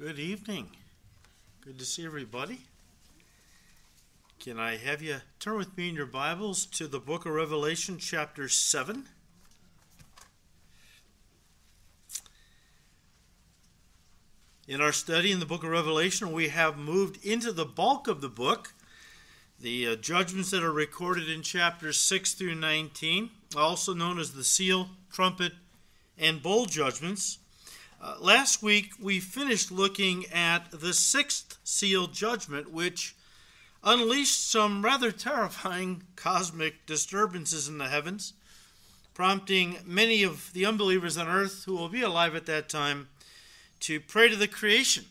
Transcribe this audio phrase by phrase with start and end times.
[0.00, 0.70] Good evening.
[1.62, 2.60] Good to see everybody.
[4.38, 7.98] Can I have you turn with me in your Bibles to the book of Revelation,
[7.98, 9.04] chapter 7?
[14.66, 18.22] In our study in the book of Revelation, we have moved into the bulk of
[18.22, 18.72] the book,
[19.60, 24.44] the uh, judgments that are recorded in chapters 6 through 19, also known as the
[24.44, 25.52] seal, trumpet,
[26.16, 27.39] and bowl judgments.
[28.02, 33.14] Uh, last week, we finished looking at the sixth seal judgment, which
[33.84, 38.32] unleashed some rather terrifying cosmic disturbances in the heavens,
[39.12, 43.08] prompting many of the unbelievers on earth who will be alive at that time
[43.80, 45.04] to pray to the creation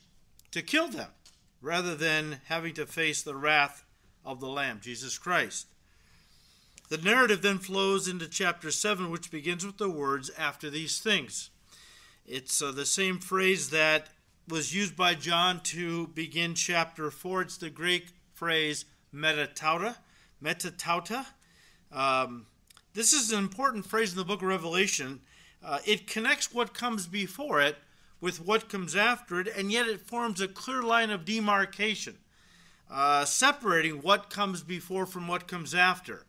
[0.51, 1.09] to kill them
[1.61, 3.83] rather than having to face the wrath
[4.25, 5.67] of the Lamb, Jesus Christ.
[6.89, 11.51] The narrative then flows into chapter 7, which begins with the words, after these things.
[12.31, 14.09] It's uh, the same phrase that
[14.47, 17.41] was used by John to begin chapter 4.
[17.41, 19.95] It's the Greek phrase metatauta.
[20.39, 21.25] Metatauta.
[21.91, 22.45] Um,
[22.93, 25.21] this is an important phrase in the book of Revelation.
[25.65, 27.77] Uh, it connects what comes before it
[28.21, 32.19] with what comes after it, and yet it forms a clear line of demarcation,
[32.91, 36.27] uh, separating what comes before from what comes after.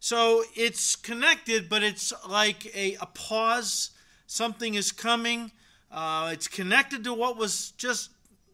[0.00, 3.92] So it's connected, but it's like a, a pause.
[4.30, 5.50] Something is coming.
[5.90, 8.10] Uh, it's connected to what was just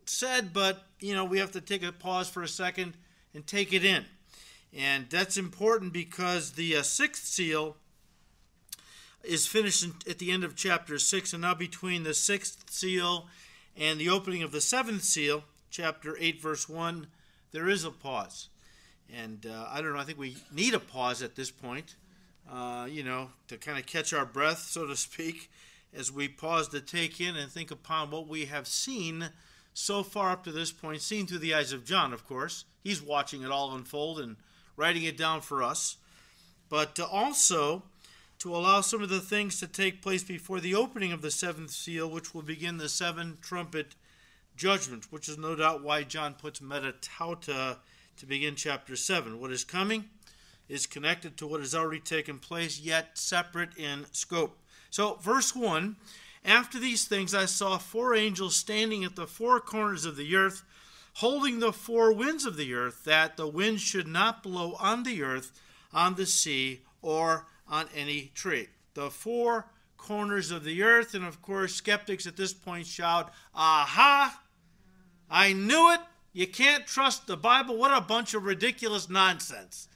[0.06, 2.94] said, but you know we have to take a pause for a second
[3.34, 4.06] and take it in,
[4.74, 7.76] and that's important because the uh, sixth seal
[9.22, 13.26] is finished in, at the end of chapter six, and now between the sixth seal
[13.76, 17.08] and the opening of the seventh seal, chapter eight, verse one,
[17.52, 18.48] there is a pause,
[19.14, 20.00] and uh, I don't know.
[20.00, 21.96] I think we need a pause at this point,
[22.50, 25.50] uh, you know, to kind of catch our breath, so to speak,
[25.94, 29.30] as we pause to take in and think upon what we have seen
[29.74, 32.64] so far up to this point, seen through the eyes of John, of course.
[32.82, 34.36] He's watching it all unfold and
[34.76, 35.96] writing it down for us.
[36.68, 37.82] But also
[38.38, 41.70] to allow some of the things to take place before the opening of the seventh
[41.70, 43.94] seal, which will begin the seven trumpet
[44.56, 47.78] judgments, which is no doubt why John puts metatauta
[48.16, 49.40] to begin chapter 7.
[49.40, 50.06] What is coming
[50.68, 54.58] is connected to what has already taken place, yet separate in scope.
[54.90, 55.96] So, verse 1
[56.46, 60.62] after these things, I saw four angels standing at the four corners of the earth,
[61.14, 65.24] holding the four winds of the earth, that the wind should not blow on the
[65.24, 65.50] earth,
[65.92, 68.68] on the sea, or on any tree.
[68.94, 69.66] The four
[69.96, 74.40] corners of the earth, and of course, skeptics at this point shout, Aha!
[75.28, 76.00] I knew it!
[76.32, 77.76] You can't trust the Bible.
[77.76, 79.88] What a bunch of ridiculous nonsense.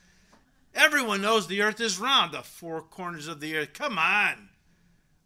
[0.75, 3.72] Everyone knows the earth is round, the four corners of the earth.
[3.72, 4.50] Come on.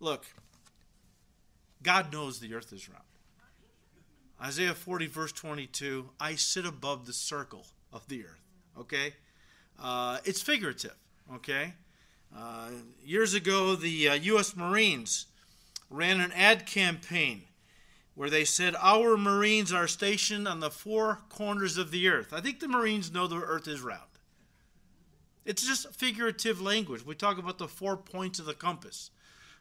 [0.00, 0.25] Look,
[1.82, 3.05] God knows the earth is round.
[4.41, 8.43] Isaiah 40, verse 22 I sit above the circle of the earth.
[8.78, 9.15] Okay?
[9.81, 10.97] Uh, it's figurative.
[11.34, 11.75] Okay?
[12.37, 12.71] Uh,
[13.04, 14.56] years ago, the uh, U.S.
[14.56, 15.27] Marines
[15.88, 17.43] ran an ad campaign
[18.15, 22.33] where they said, Our Marines are stationed on the four corners of the earth.
[22.33, 24.00] I think the Marines know the earth is round.
[25.44, 27.05] It's just figurative language.
[27.05, 29.10] We talk about the four points of the compass.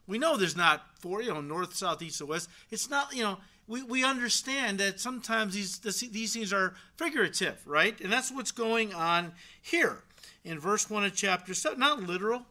[0.08, 2.50] We know there's not four, you know, north, south, east, or west.
[2.70, 8.00] It's not, you know, we, we understand that sometimes these, these things are figurative, right?
[8.02, 10.04] And that's what's going on here
[10.44, 11.80] in verse 1 of chapter 7.
[11.80, 12.46] Not literal,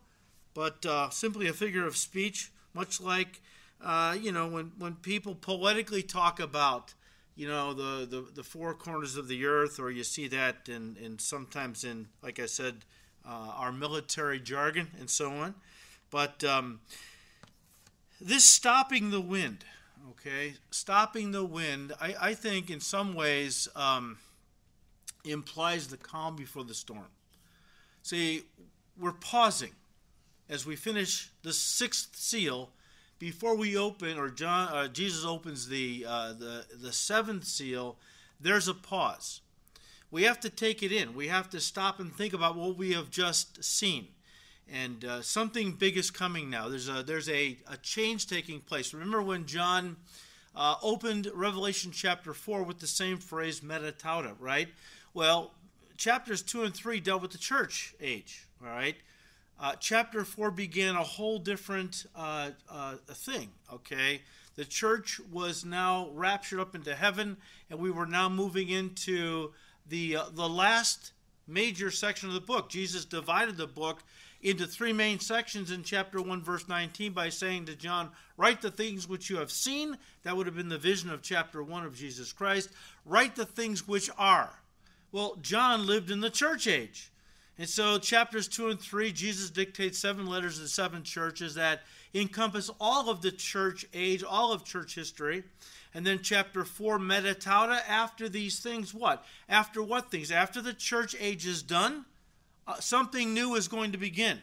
[0.54, 3.42] but uh, simply a figure of speech, much like,
[3.82, 6.94] uh, you know, when, when people poetically talk about,
[7.34, 10.97] you know, the, the, the, four corners of the earth, or you see that in,
[11.03, 12.84] in sometimes in, like I said,
[13.27, 15.55] uh, our military jargon and so on.
[16.10, 16.81] But um,
[18.21, 19.65] this stopping the wind,
[20.10, 24.19] okay, stopping the wind, I, I think in some ways um,
[25.25, 27.06] implies the calm before the storm.
[28.03, 28.43] See,
[28.99, 29.72] we're pausing
[30.49, 32.71] as we finish the sixth seal
[33.19, 37.97] before we open, or John, uh, Jesus opens the, uh, the the seventh seal.
[38.41, 39.41] There's a pause.
[40.12, 41.14] We have to take it in.
[41.14, 44.09] We have to stop and think about what we have just seen
[44.72, 46.68] and uh, something big is coming now.
[46.68, 48.92] There's a there's a, a change taking place.
[48.94, 49.97] Remember when John
[50.56, 54.68] uh, opened Revelation chapter four with the same phrase metatauta, right?
[55.14, 55.53] Well,
[55.97, 58.97] chapters two and three dealt with the church age, all right.
[59.60, 63.50] Uh, chapter four began a whole different uh, uh, thing.
[63.72, 64.22] Okay,
[64.56, 67.36] the church was now raptured up into heaven,
[67.68, 69.53] and we were now moving into
[69.89, 71.13] the uh, the last
[71.47, 72.69] major section of the book.
[72.69, 74.03] Jesus divided the book
[74.43, 78.71] into three main sections in chapter 1, verse 19, by saying to John, Write the
[78.71, 79.97] things which you have seen.
[80.25, 82.71] That would have been the vision of chapter 1 of Jesus Christ.
[83.07, 84.59] Write the things which are.
[85.13, 87.13] Well, John lived in the church age.
[87.59, 91.83] And so, chapters 2 and 3, Jesus dictates seven letters to seven churches that
[92.14, 95.44] encompass all of the church age, all of church history.
[95.94, 99.24] And then chapter 4, metatauta, after these things, what?
[99.48, 100.30] After what things?
[100.30, 102.06] After the church age is done,
[102.66, 104.42] uh, something new is going to begin.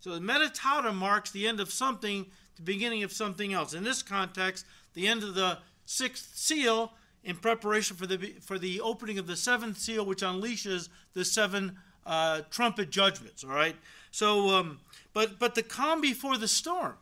[0.00, 2.26] So the metatauta marks the end of something,
[2.56, 3.74] the beginning of something else.
[3.74, 6.92] In this context, the end of the sixth seal
[7.22, 11.78] in preparation for the for the opening of the seventh seal, which unleashes the seven
[12.06, 13.44] uh, trumpet judgments.
[13.44, 13.76] All right.
[14.10, 14.80] So, um,
[15.12, 16.94] but but the calm before the storm.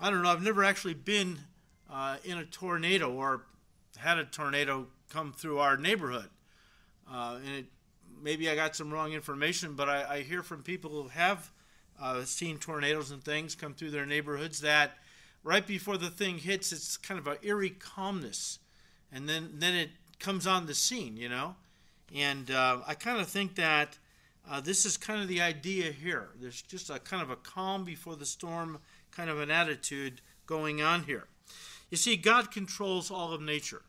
[0.00, 0.30] I don't know.
[0.30, 1.38] I've never actually been
[1.90, 3.42] uh, in a tornado or
[3.96, 6.28] had a tornado come through our neighborhood,
[7.10, 7.66] uh, and it,
[8.22, 11.50] maybe I got some wrong information, but I, I hear from people who have
[12.00, 14.98] uh, seen tornadoes and things come through their neighborhoods that
[15.42, 18.58] right before the thing hits, it's kind of an eerie calmness,
[19.10, 21.54] and then then it comes on the scene, you know.
[22.14, 23.98] And uh, I kind of think that
[24.48, 26.28] uh, this is kind of the idea here.
[26.40, 28.78] There's just a kind of a calm before the storm
[29.10, 31.26] kind of an attitude going on here.
[31.90, 33.82] You see, God controls all of nature.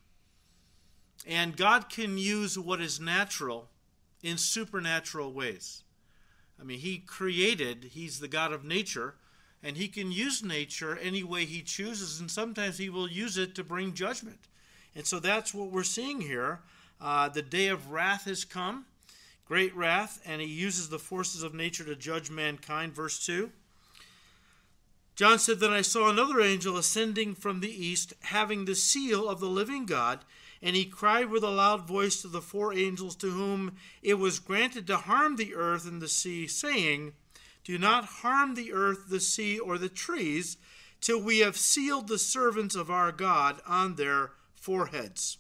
[1.26, 3.70] And God can use what is natural
[4.24, 5.84] in supernatural ways.
[6.60, 9.16] I mean, He created, He's the God of nature,
[9.62, 13.56] and He can use nature any way He chooses, and sometimes He will use it
[13.56, 14.48] to bring judgment.
[14.96, 16.62] And so that's what we're seeing here.
[17.00, 18.86] Uh, the day of wrath has come,
[19.46, 22.94] great wrath, and He uses the forces of nature to judge mankind.
[22.94, 23.52] Verse 2.
[25.18, 29.40] John said, Then I saw another angel ascending from the east, having the seal of
[29.40, 30.20] the living God,
[30.62, 34.38] and he cried with a loud voice to the four angels to whom it was
[34.38, 37.14] granted to harm the earth and the sea, saying,
[37.64, 40.58] Do not harm the earth, the sea, or the trees,
[41.02, 45.40] till we have sealed the servants of our God on their foreheads.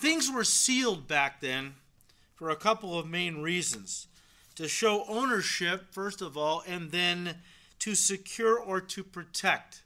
[0.00, 1.74] Things were sealed back then
[2.34, 4.06] for a couple of main reasons
[4.54, 7.36] to show ownership, first of all, and then
[7.80, 9.82] to secure or to protect.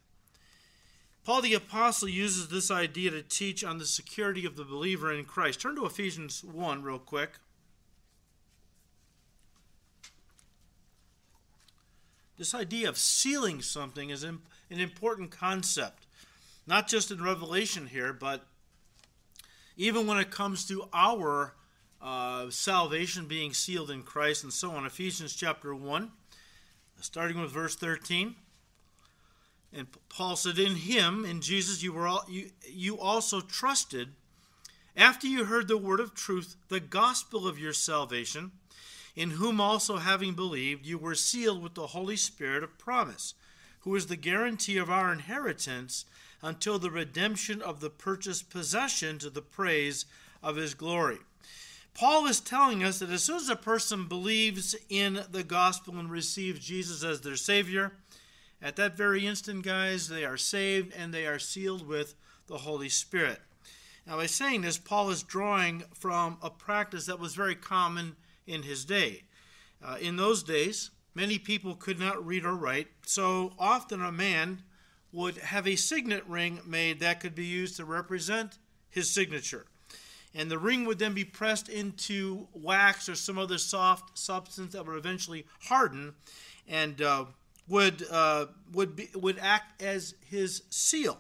[1.25, 5.25] Paul the Apostle uses this idea to teach on the security of the believer in
[5.25, 5.61] Christ.
[5.61, 7.33] Turn to Ephesians 1 real quick.
[12.39, 14.39] This idea of sealing something is an
[14.71, 16.07] important concept,
[16.69, 18.47] not just in Revelation here, but
[19.77, 21.55] even when it comes to our
[22.01, 24.85] uh, salvation being sealed in Christ and so on.
[24.85, 26.11] Ephesians chapter 1,
[27.01, 28.35] starting with verse 13.
[29.73, 34.11] And Paul said, In him, in Jesus, you, were all, you, you also trusted
[34.97, 38.53] after you heard the word of truth, the gospel of your salvation,
[39.17, 43.35] in whom also having believed, you were sealed with the Holy Spirit of promise,
[43.81, 46.05] who is the guarantee of our inheritance
[46.45, 50.05] until the redemption of the purchased possession to the praise
[50.43, 51.17] of his glory.
[51.95, 56.11] Paul is telling us that as soon as a person believes in the gospel and
[56.11, 57.93] receives Jesus as their Savior,
[58.61, 62.15] at that very instant, guys, they are saved and they are sealed with
[62.47, 63.41] the Holy Spirit.
[64.07, 68.17] Now, by saying this, Paul is drawing from a practice that was very common
[68.47, 69.23] in his day.
[69.83, 74.63] Uh, in those days, many people could not read or write, so often a man
[75.15, 78.59] would have a signet ring made that could be used to represent
[78.91, 79.67] his signature
[80.35, 84.85] and the ring would then be pressed into wax or some other soft substance that
[84.85, 86.15] would eventually harden
[86.69, 87.25] and uh,
[87.69, 91.19] would uh, would be, would act as his seal.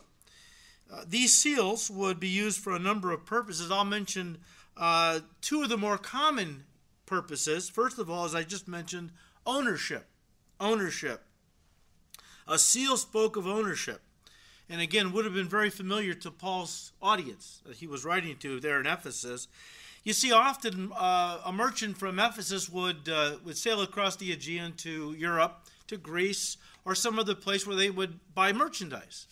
[0.92, 3.70] Uh, these seals would be used for a number of purposes.
[3.70, 4.38] I'll mention
[4.76, 6.64] uh, two of the more common
[7.06, 7.68] purposes.
[7.68, 9.12] First of all, as I just mentioned,
[9.46, 10.06] ownership.
[10.60, 11.22] Ownership.
[12.46, 14.02] A seal spoke of ownership.
[14.68, 18.60] And again would have been very familiar to Paul's audience that he was writing to
[18.60, 19.46] there in Ephesus.
[20.04, 24.74] You see, often uh, a merchant from Ephesus would uh, would sail across the Aegean
[24.78, 29.26] to Europe, to Greece, or some other place where they would buy merchandise,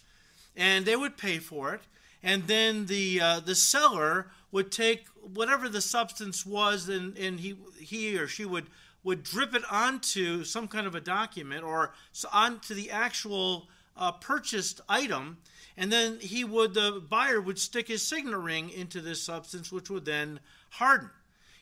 [0.56, 1.82] and they would pay for it,
[2.22, 7.54] and then the uh, the seller would take whatever the substance was, and, and he
[7.78, 8.66] he or she would
[9.04, 11.92] would drip it onto some kind of a document or
[12.32, 15.38] onto the actual uh, purchased item,
[15.76, 19.90] and then he would the buyer would stick his signet ring into this substance, which
[19.90, 20.40] would then
[20.70, 21.10] harden.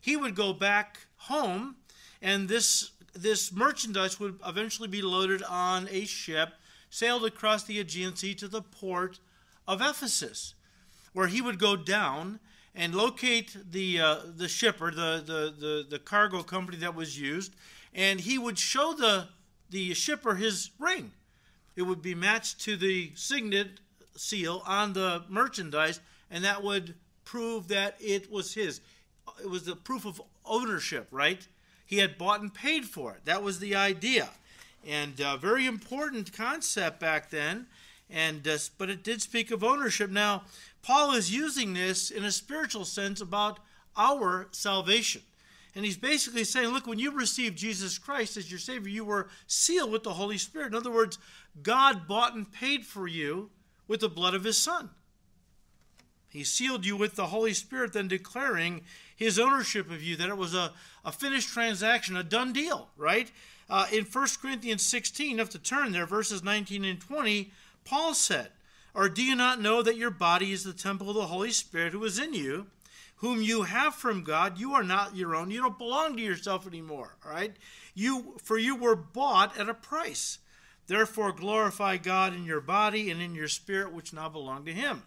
[0.00, 1.76] He would go back home,
[2.22, 6.50] and this this merchandise would eventually be loaded on a ship,
[6.90, 9.18] sailed across the Aegean Sea to the port
[9.66, 10.54] of Ephesus,
[11.12, 12.38] where he would go down
[12.74, 17.54] and locate the uh, the shipper, the, the the the cargo company that was used,
[17.94, 19.28] and he would show the
[19.70, 21.12] the shipper his ring.
[21.76, 23.80] It would be matched to the signet
[24.16, 26.00] seal on the merchandise,
[26.30, 28.80] and that would prove that it was his.
[29.42, 31.46] It was the proof of ownership, right?
[31.86, 33.24] He had bought and paid for it.
[33.24, 34.28] That was the idea,
[34.86, 37.66] and a uh, very important concept back then.
[38.12, 40.10] And uh, but it did speak of ownership.
[40.10, 40.42] Now,
[40.82, 43.60] Paul is using this in a spiritual sense about
[43.96, 45.22] our salvation.
[45.74, 49.28] And he's basically saying, look, when you received Jesus Christ as your Savior, you were
[49.46, 50.68] sealed with the Holy Spirit.
[50.68, 51.18] In other words,
[51.62, 53.50] God bought and paid for you
[53.86, 54.90] with the blood of his Son.
[56.28, 58.82] He sealed you with the Holy Spirit, then declaring
[59.14, 60.72] his ownership of you, that it was a,
[61.04, 63.30] a finished transaction, a done deal, right?
[63.68, 67.50] Uh, in 1 Corinthians 16, you have to turn there, verses 19 and 20,
[67.84, 68.50] Paul said,
[68.94, 71.92] Or do you not know that your body is the temple of the Holy Spirit
[71.92, 72.66] who is in you?
[73.20, 75.50] whom you have from God, you are not your own.
[75.50, 77.54] You don't belong to yourself anymore, all right?
[77.94, 80.38] You for you were bought at a price.
[80.86, 85.02] Therefore glorify God in your body and in your spirit which now belong to him.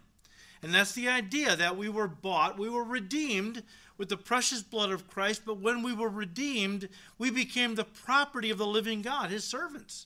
[0.62, 3.64] And that's the idea that we were bought, we were redeemed
[3.98, 8.50] with the precious blood of Christ, but when we were redeemed, we became the property
[8.50, 10.06] of the living God, his servants.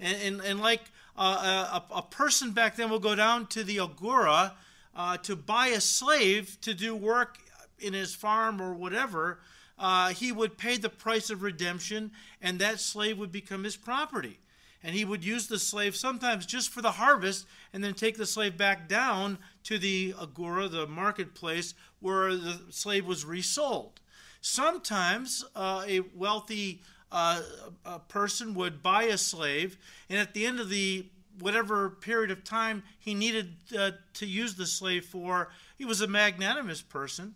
[0.00, 0.82] And, and, and like
[1.16, 4.54] uh, a, a person back then will go down to the agora
[4.94, 7.38] uh, to buy a slave to do work
[7.78, 9.40] in his farm or whatever,
[9.78, 14.38] uh, he would pay the price of redemption, and that slave would become his property.
[14.84, 18.26] And he would use the slave sometimes just for the harvest, and then take the
[18.26, 24.00] slave back down to the agora, the marketplace, where the slave was resold.
[24.40, 29.76] Sometimes uh, a wealthy a person would buy a slave,
[30.08, 31.06] and at the end of the
[31.38, 36.06] whatever period of time he needed uh, to use the slave for, he was a
[36.06, 37.34] magnanimous person,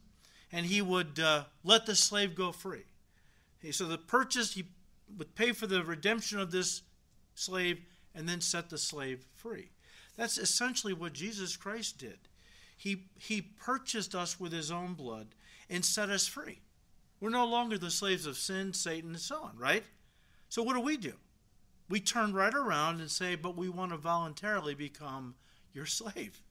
[0.52, 2.84] and he would uh, let the slave go free.
[3.70, 4.64] So the purchase, he
[5.18, 6.82] would pay for the redemption of this
[7.34, 7.80] slave
[8.14, 9.70] and then set the slave free.
[10.16, 12.18] That's essentially what Jesus Christ did.
[12.76, 15.28] He, he purchased us with his own blood
[15.68, 16.60] and set us free.
[17.20, 19.84] We're no longer the slaves of sin, Satan, and so on, right?
[20.48, 21.14] So what do we do?
[21.88, 25.34] we turn right around and say, But we want to voluntarily become
[25.72, 26.42] your slave.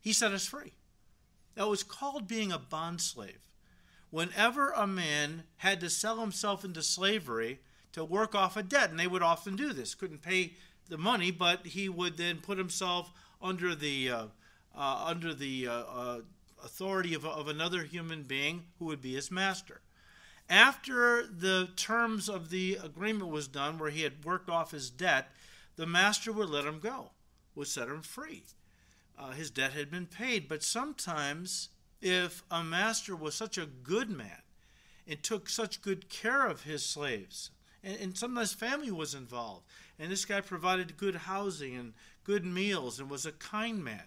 [0.00, 0.74] He set us free.
[1.54, 3.48] That was called being a bond slave.
[4.10, 7.60] Whenever a man had to sell himself into slavery
[7.92, 10.54] to work off a debt, and they would often do this, couldn't pay
[10.88, 13.12] the money, but he would then put himself
[13.42, 14.26] under the uh,
[14.76, 16.20] uh, under the uh, uh
[16.64, 19.80] authority of, of another human being who would be his master.
[20.50, 25.30] After the terms of the agreement was done, where he had worked off his debt,
[25.76, 27.10] the master would let him go,
[27.54, 28.44] would set him free.
[29.18, 30.48] Uh, his debt had been paid.
[30.48, 31.68] But sometimes,
[32.00, 34.42] if a master was such a good man
[35.06, 37.50] and took such good care of his slaves,
[37.82, 39.66] and, and sometimes family was involved,
[39.98, 41.92] and this guy provided good housing and
[42.24, 44.04] good meals and was a kind man.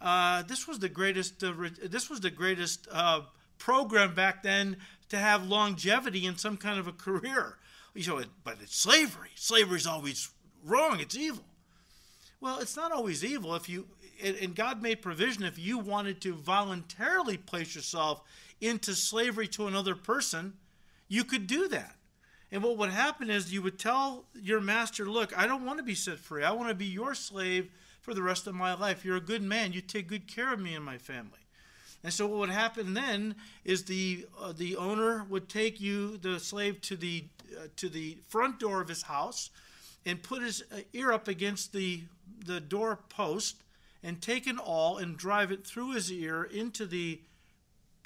[0.00, 1.42] Uh, this was the greatest.
[1.42, 1.52] Uh,
[1.82, 3.22] this was the greatest uh,
[3.58, 4.76] program back then
[5.08, 7.58] to have longevity in some kind of a career.
[7.94, 9.30] You know, but it's slavery.
[9.36, 10.30] Slavery is always
[10.64, 11.00] wrong.
[11.00, 11.44] It's evil.
[12.40, 13.86] Well, it's not always evil if you
[14.22, 18.22] and God made provision if you wanted to voluntarily place yourself
[18.60, 20.54] into slavery to another person,
[21.08, 21.96] you could do that.
[22.50, 25.84] And what would happen is you would tell your master, Look, I don't want to
[25.84, 26.44] be set free.
[26.44, 27.70] I want to be your slave
[28.00, 29.04] for the rest of my life.
[29.04, 29.72] You're a good man.
[29.72, 31.45] You take good care of me and my family.
[32.06, 33.34] And so what would happen then
[33.64, 37.24] is the uh, the owner would take you the slave to the
[37.58, 39.50] uh, to the front door of his house
[40.04, 42.02] and put his uh, ear up against the
[42.44, 43.56] the door post
[44.04, 47.18] and take an awl and drive it through his ear into the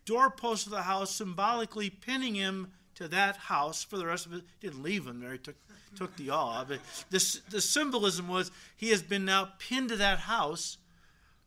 [0.06, 4.44] doorpost of the house symbolically pinning him to that house for the rest of it
[4.62, 5.32] didn't leave him there.
[5.32, 5.56] He took
[5.94, 6.64] took the awl.
[6.66, 6.80] But
[7.10, 7.20] the
[7.60, 10.78] symbolism was he has been now pinned to that house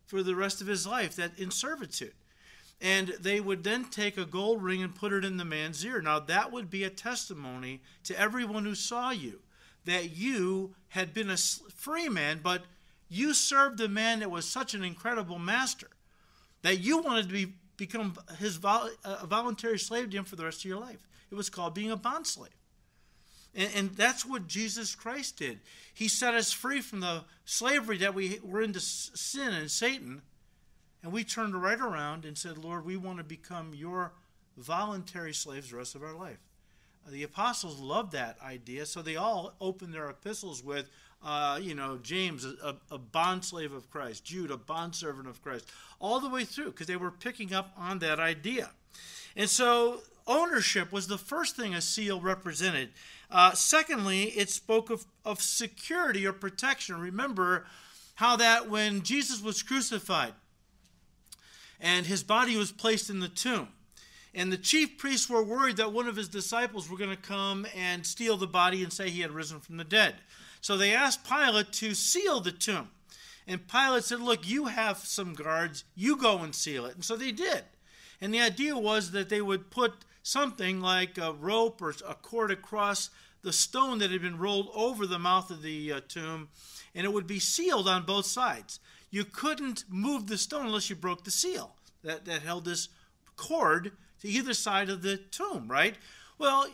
[0.06, 2.14] for the rest of his life that in servitude
[2.84, 6.02] and they would then take a gold ring and put it in the man's ear.
[6.02, 9.40] Now, that would be a testimony to everyone who saw you
[9.86, 12.64] that you had been a free man, but
[13.08, 15.88] you served a man that was such an incredible master
[16.62, 20.36] that you wanted to be, become his vol, uh, a voluntary slave to him for
[20.36, 21.08] the rest of your life.
[21.32, 22.52] It was called being a bond slave.
[23.56, 25.60] And, and, that's what Jesus Christ did.
[25.94, 30.22] He set us free from the slavery that we were into sin and Satan
[31.04, 34.14] and we turned right around and said, Lord, we want to become your
[34.58, 36.40] voluntary slaves the rest of our life.
[37.06, 40.90] Uh, the apostles loved that idea, so they all opened their epistles with,
[41.22, 45.70] uh, you know, James, a, a bondslave of Christ, Jude, a bondservant of Christ,
[46.00, 48.70] all the way through, because they were picking up on that idea.
[49.36, 52.90] And so ownership was the first thing a seal represented.
[53.30, 56.98] Uh, secondly, it spoke of, of security or protection.
[56.98, 57.66] Remember
[58.16, 60.34] how that when Jesus was crucified
[61.80, 63.70] and his body was placed in the tomb,
[64.34, 67.68] and the chief priests were worried that one of his disciples were going to come
[67.76, 70.16] and steal the body and say he had risen from the dead.
[70.62, 72.90] So they asked Pilate to seal the tomb.
[73.46, 76.96] And Pilate said, Look, you have some guards, you go and seal it.
[76.96, 77.64] And so they did.
[78.22, 82.52] And the idea was that they would put something like a rope or a cord
[82.52, 83.10] across
[83.44, 86.48] the stone that had been rolled over the mouth of the uh, tomb,
[86.96, 88.80] and it would be sealed on both sides.
[89.14, 92.90] You couldn't move the stone unless you broke the seal that, that held this
[93.36, 93.92] cord
[94.22, 95.96] to either side of the tomb, right?
[96.40, 96.66] Well,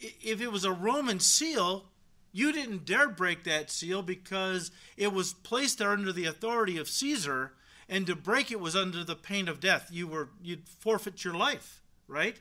[0.00, 1.84] if it was a Roman seal,
[2.32, 6.88] you didn't dare break that seal because it was placed there under the authority of
[6.88, 7.52] Caesar,
[7.88, 9.88] and to break it was under the pain of death.
[9.92, 12.38] You were you'd forfeit your life, right?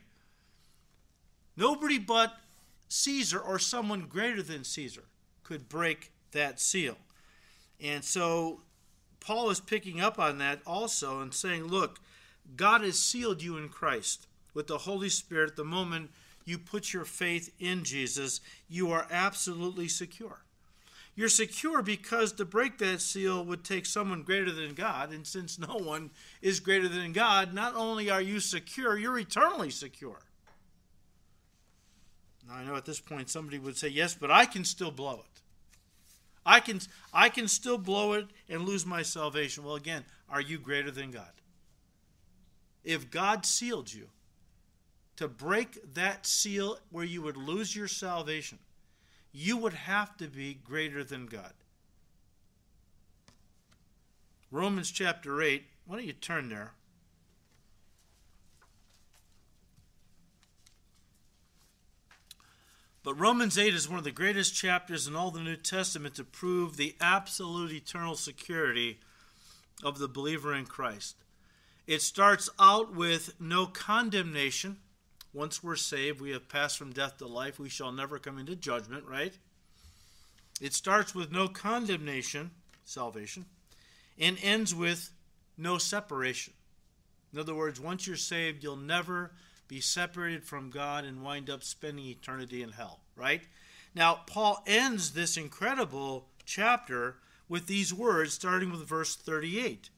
[1.56, 2.38] Nobody but
[2.88, 5.04] Caesar or someone greater than Caesar
[5.44, 6.98] could break that seal.
[7.80, 8.62] And so
[9.20, 12.00] Paul is picking up on that also and saying, look,
[12.56, 16.12] God has sealed you in Christ with the Holy Spirit the moment
[16.46, 20.42] you put your faith in Jesus, you are absolutely secure.
[21.16, 25.60] You're secure because to break that seal would take someone greater than God, and since
[25.60, 26.12] no one
[26.42, 30.22] is greater than God, not only are you secure, you're eternally secure.
[32.48, 35.26] Now I know at this point somebody would say, "Yes, but I can still blow
[35.26, 35.39] it.
[36.46, 36.82] I can
[37.14, 41.12] I can still blow it and lose my salvation." Well, again, are you greater than
[41.12, 41.32] God?
[42.84, 44.10] If God sealed you,
[45.20, 48.58] to break that seal where you would lose your salvation,
[49.34, 51.52] you would have to be greater than God.
[54.50, 56.72] Romans chapter 8, why don't you turn there?
[63.10, 66.24] But Romans 8 is one of the greatest chapters in all the New Testament to
[66.24, 69.00] prove the absolute eternal security
[69.84, 71.16] of the believer in Christ.
[71.88, 74.78] It starts out with no condemnation
[75.34, 77.58] once we're saved, we have passed from death to life.
[77.58, 79.34] We shall never come into judgment, right?
[80.62, 82.52] It starts with no condemnation,
[82.86, 83.46] salvation,
[84.20, 85.10] and ends with
[85.58, 86.54] no separation.
[87.34, 89.32] In other words, once you're saved, you'll never
[89.70, 93.42] be separated from God and wind up spending eternity in hell, right?
[93.94, 99.90] Now, Paul ends this incredible chapter with these words, starting with verse 38.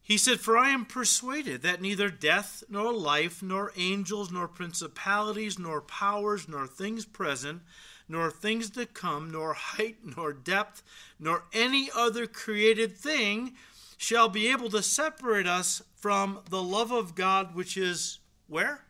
[0.00, 5.58] He said, For I am persuaded that neither death, nor life, nor angels, nor principalities,
[5.58, 7.62] nor powers, nor things present,
[8.08, 10.84] nor things to come, nor height, nor depth,
[11.18, 13.54] nor any other created thing
[13.96, 18.84] shall be able to separate us from the love of God which is where?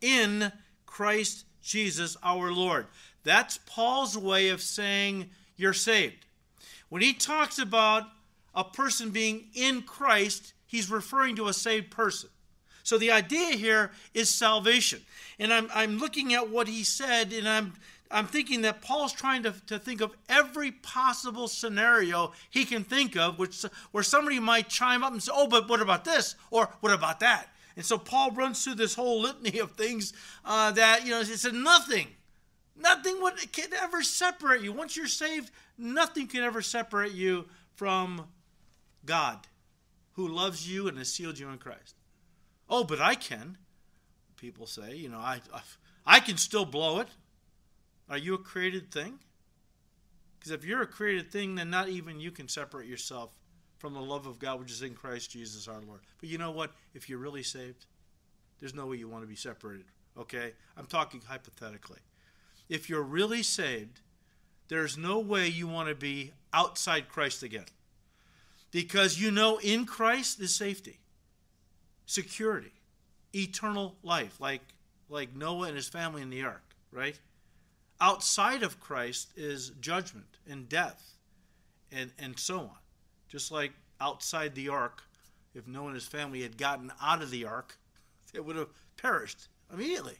[0.00, 0.50] In
[0.96, 2.86] Christ Jesus our Lord.
[3.22, 6.24] That's Paul's way of saying you're saved.
[6.88, 8.04] When he talks about
[8.54, 12.30] a person being in Christ, he's referring to a saved person.
[12.82, 15.02] So the idea here is salvation.
[15.38, 17.74] And I'm, I'm looking at what he said, and I'm,
[18.10, 23.18] I'm thinking that Paul's trying to, to think of every possible scenario he can think
[23.18, 26.36] of, which, where somebody might chime up and say, Oh, but what about this?
[26.50, 27.50] Or what about that?
[27.76, 31.36] And so Paul runs through this whole litany of things uh, that, you know, he
[31.36, 32.08] said, Nothing.
[32.78, 34.72] Nothing would, can ever separate you.
[34.72, 38.26] Once you're saved, nothing can ever separate you from
[39.04, 39.46] God
[40.12, 41.94] who loves you and has sealed you in Christ.
[42.68, 43.58] Oh, but I can.
[44.36, 45.40] People say, you know, I,
[46.04, 47.08] I, can still blow it.
[48.10, 49.18] Are you a created thing?
[50.38, 53.30] Because if you're a created thing, then not even you can separate yourself
[53.86, 56.00] from the love of God which is in Christ Jesus our Lord.
[56.18, 56.72] But you know what?
[56.92, 57.86] If you're really saved,
[58.58, 59.84] there's no way you want to be separated.
[60.18, 60.54] Okay?
[60.76, 62.00] I'm talking hypothetically.
[62.68, 64.00] If you're really saved,
[64.66, 67.66] there's no way you want to be outside Christ again
[68.72, 70.98] because you know in Christ is safety,
[72.06, 72.72] security,
[73.32, 74.62] eternal life, like,
[75.08, 77.20] like Noah and his family in the ark, right?
[78.00, 81.12] Outside of Christ is judgment and death
[81.92, 82.78] and, and so on.
[83.36, 85.02] Just like outside the ark,
[85.54, 87.76] if Noah and his family had gotten out of the ark,
[88.32, 90.16] they would have perished immediately.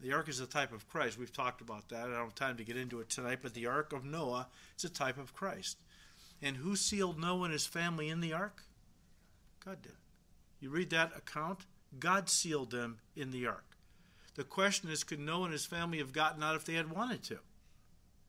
[0.00, 1.20] The ark is a type of Christ.
[1.20, 2.08] We've talked about that.
[2.08, 4.82] I don't have time to get into it tonight, but the ark of Noah is
[4.82, 5.78] a type of Christ.
[6.42, 8.64] And who sealed Noah and his family in the ark?
[9.64, 9.92] God did.
[10.58, 11.60] You read that account?
[11.96, 13.76] God sealed them in the ark.
[14.34, 17.22] The question is could Noah and his family have gotten out if they had wanted
[17.22, 17.38] to?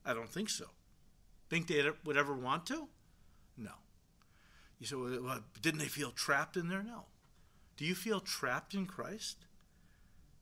[0.05, 0.65] I don't think so.
[1.49, 2.87] Think they would ever want to?
[3.57, 3.71] No.
[4.79, 6.83] You say, well, didn't they feel trapped in there?
[6.83, 7.05] No.
[7.77, 9.45] Do you feel trapped in Christ?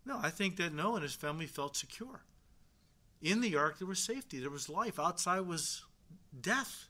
[0.06, 2.22] No, I think that Noah and his family felt secure.
[3.22, 5.00] In the ark, there was safety, there was life.
[5.00, 5.84] Outside was
[6.40, 6.88] death.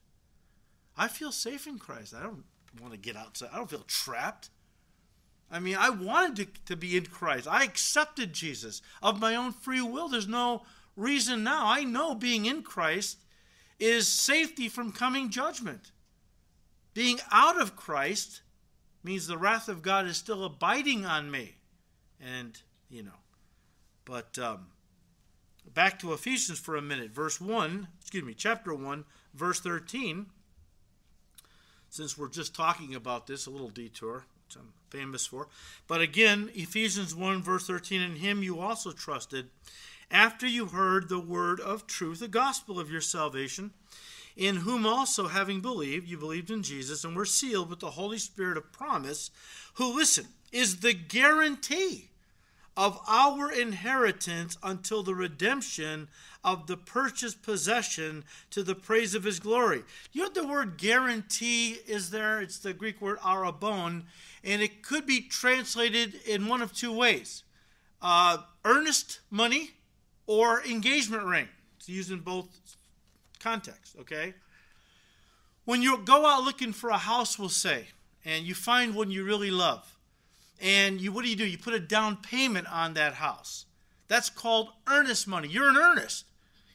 [0.95, 2.13] I feel safe in Christ.
[2.13, 2.43] I don't
[2.79, 3.49] want to get outside.
[3.51, 4.49] I don't feel trapped.
[5.51, 7.47] I mean, I wanted to, to be in Christ.
[7.47, 10.07] I accepted Jesus of my own free will.
[10.07, 10.63] There's no
[10.95, 11.65] reason now.
[11.65, 13.17] I know being in Christ
[13.79, 15.91] is safety from coming judgment.
[16.93, 18.41] Being out of Christ
[19.03, 21.55] means the wrath of God is still abiding on me.
[22.19, 23.11] And, you know,
[24.05, 24.67] but um,
[25.73, 27.11] back to Ephesians for a minute.
[27.11, 30.25] Verse 1, excuse me, chapter 1, verse 13.
[31.89, 35.47] Since we're just talking about this, a little detour, which I'm famous for.
[35.87, 39.49] But again, Ephesians 1, verse 13, in him you also trusted,
[40.11, 43.71] after you heard the word of truth, the gospel of your salvation,
[44.39, 48.17] in whom also, having believed, you believed in Jesus and were sealed with the Holy
[48.17, 49.31] Spirit of promise,
[49.73, 52.09] who, listen, is the guarantee
[52.77, 56.07] of our inheritance until the redemption
[56.41, 59.83] of the purchased possession to the praise of his glory.
[60.13, 62.39] You know the word guarantee is there?
[62.39, 64.03] It's the Greek word arrabon,
[64.45, 67.43] and it could be translated in one of two ways
[68.01, 69.71] uh, earnest money
[70.27, 71.49] or engagement ring.
[71.75, 72.58] It's used in both
[73.39, 74.33] contexts, okay?
[75.65, 77.87] When you go out looking for a house, we'll say,
[78.25, 79.97] and you find one you really love,
[80.61, 81.45] and you what do you do?
[81.45, 83.65] You put a down payment on that house.
[84.07, 85.47] That's called earnest money.
[85.47, 86.25] You're in earnest.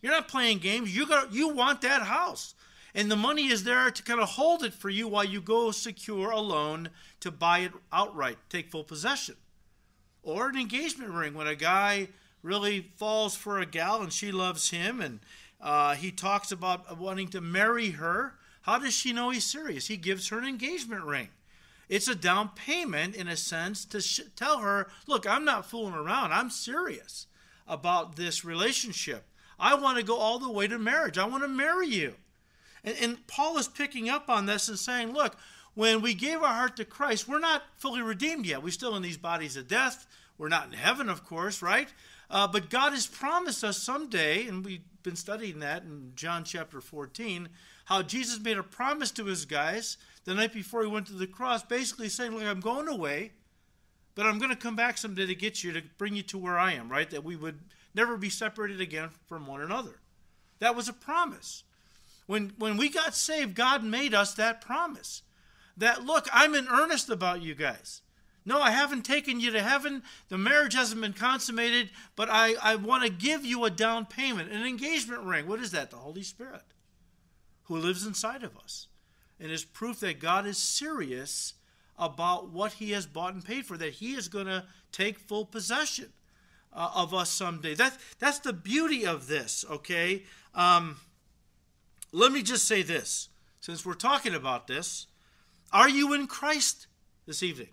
[0.01, 0.95] You're not playing games.
[0.95, 2.55] You got you want that house.
[2.95, 5.73] And the money is there to kind of hold it for you while you go
[5.73, 9.35] secure a loan to buy it outright, take full possession.
[10.23, 12.09] Or an engagement ring when a guy
[12.43, 15.21] really falls for a gal and she loves him and
[15.61, 18.35] uh, he talks about wanting to marry her.
[18.63, 19.87] How does she know he's serious?
[19.87, 21.29] He gives her an engagement ring.
[21.89, 25.95] It's a down payment, in a sense, to sh- tell her, look, I'm not fooling
[25.95, 26.33] around.
[26.33, 27.27] I'm serious
[27.69, 29.25] about this relationship.
[29.59, 31.19] I want to go all the way to marriage.
[31.19, 32.15] I want to marry you.
[32.83, 35.37] And, and Paul is picking up on this and saying, look,
[35.75, 38.63] when we gave our heart to Christ, we're not fully redeemed yet.
[38.63, 40.07] We're still in these bodies of death.
[40.39, 41.93] We're not in heaven, of course, right?
[42.31, 46.81] Uh, but God has promised us someday, and we've been studying that in John chapter
[46.81, 47.49] 14,
[47.85, 51.27] how Jesus made a promise to his guys the night before he went to the
[51.27, 53.33] cross, basically saying, Look, I'm going away,
[54.15, 56.59] but I'm going to come back someday to get you, to bring you to where
[56.59, 57.09] I am, right?
[57.11, 57.61] That we would
[57.95, 60.01] never be separated again from one another.
[60.59, 61.63] That was a promise.
[62.27, 65.23] When, when we got saved, God made us that promise.
[65.77, 68.01] That, look, I'm in earnest about you guys.
[68.47, 70.03] No, I haven't taken you to heaven.
[70.29, 74.53] The marriage hasn't been consummated, but I, I want to give you a down payment,
[74.53, 75.47] an engagement ring.
[75.47, 75.91] What is that?
[75.91, 76.63] The Holy Spirit,
[77.65, 78.89] who lives inside of us
[79.41, 81.55] and is proof that God is serious
[81.99, 85.47] about what He has bought and paid for, that He is going to take full
[85.47, 86.13] possession
[86.73, 87.75] uh, of us someday.
[87.75, 90.25] That, that's the beauty of this, okay?
[90.55, 90.99] Um,
[92.13, 93.29] let me just say this
[93.61, 95.07] since we're talking about this,
[95.73, 96.87] are you in Christ
[97.27, 97.69] this evening?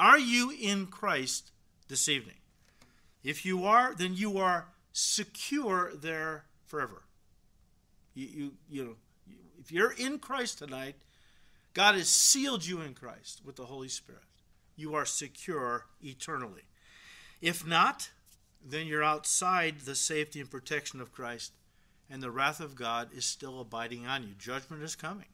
[0.00, 1.52] Are you in Christ
[1.88, 2.36] this evening?
[3.22, 7.02] If you are, then you are secure there forever.
[8.14, 8.96] You, you, you know,
[9.60, 10.94] if you're in Christ tonight,
[11.74, 14.22] God has sealed you in Christ with the Holy Spirit.
[14.74, 16.62] You are secure eternally.
[17.42, 18.08] If not,
[18.66, 21.52] then you're outside the safety and protection of Christ,
[22.08, 24.30] and the wrath of God is still abiding on you.
[24.38, 25.26] Judgment is coming.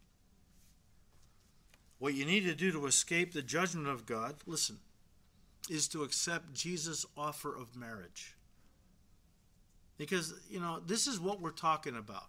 [1.98, 4.78] What you need to do to escape the judgment of God, listen,
[5.70, 8.34] is to accept Jesus' offer of marriage.
[9.98, 12.28] Because, you know, this is what we're talking about.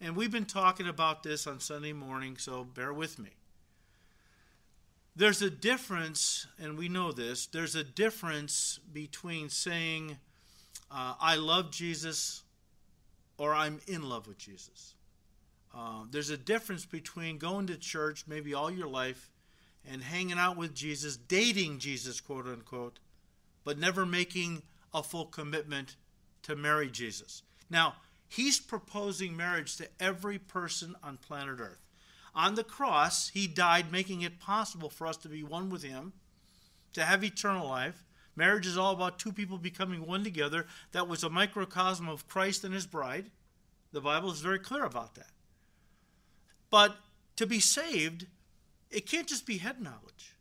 [0.00, 3.30] And we've been talking about this on Sunday morning, so bear with me.
[5.16, 10.18] There's a difference, and we know this, there's a difference between saying,
[10.90, 12.42] uh, I love Jesus
[13.38, 14.94] or I'm in love with Jesus.
[15.76, 19.30] Uh, there's a difference between going to church maybe all your life
[19.90, 23.00] and hanging out with Jesus, dating Jesus, quote unquote,
[23.64, 25.96] but never making a full commitment
[26.42, 27.42] to marry Jesus.
[27.68, 27.94] Now,
[28.26, 31.84] He's proposing marriage to every person on planet Earth.
[32.34, 36.12] On the cross, He died, making it possible for us to be one with Him,
[36.94, 38.04] to have eternal life.
[38.36, 40.66] Marriage is all about two people becoming one together.
[40.92, 43.30] That was a microcosm of Christ and His bride.
[43.92, 45.28] The Bible is very clear about that.
[46.74, 46.96] But
[47.36, 48.26] to be saved,
[48.90, 50.34] it can't just be head knowledge.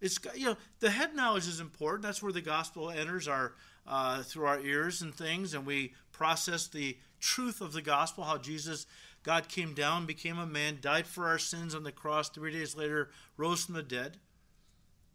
[0.00, 2.02] It's you know the head knowledge is important.
[2.02, 3.52] That's where the gospel enters our
[3.86, 8.38] uh, through our ears and things, and we process the truth of the gospel, how
[8.38, 8.86] Jesus,
[9.22, 12.74] God came down, became a man, died for our sins on the cross, three days
[12.74, 14.16] later rose from the dead.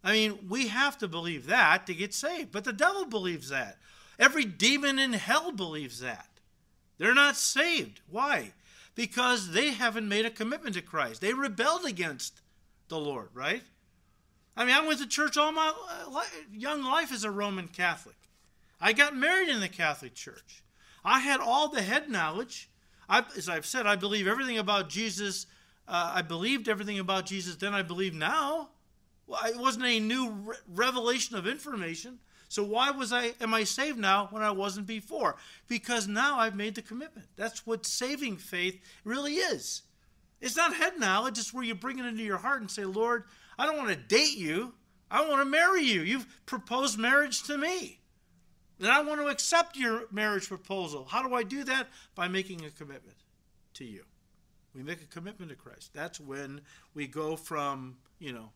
[0.03, 3.79] I mean, we have to believe that to get saved, but the devil believes that.
[4.19, 6.29] Every demon in hell believes that.
[6.99, 8.01] They're not saved.
[8.11, 8.53] Why?
[8.95, 11.21] Because they haven't made a commitment to Christ.
[11.21, 12.41] They rebelled against
[12.87, 13.63] the Lord, right?
[14.57, 15.73] I mean, I went to church all my
[16.51, 18.15] young life as a Roman Catholic.
[18.79, 20.63] I got married in the Catholic Church.
[21.03, 22.69] I had all the head knowledge.
[23.09, 25.45] I, as I've said, I believe everything about Jesus.
[25.87, 28.69] Uh, I believed everything about Jesus then I believe now.
[29.27, 32.19] Well, it wasn't a new re- revelation of information.
[32.47, 35.35] So why was I am I saved now when I wasn't before?
[35.67, 37.27] Because now I've made the commitment.
[37.35, 39.81] That's what saving faith really is.
[40.41, 43.23] It's not head knowledge, it's where you bring it into your heart and say, Lord,
[43.57, 44.73] I don't want to date you.
[45.09, 46.01] I want to marry you.
[46.01, 47.99] You've proposed marriage to me.
[48.79, 51.05] And I want to accept your marriage proposal.
[51.05, 51.87] How do I do that?
[52.15, 53.17] By making a commitment
[53.75, 54.03] to you.
[54.73, 55.91] We make a commitment to Christ.
[55.93, 56.59] That's when
[56.93, 58.49] we go from, you know,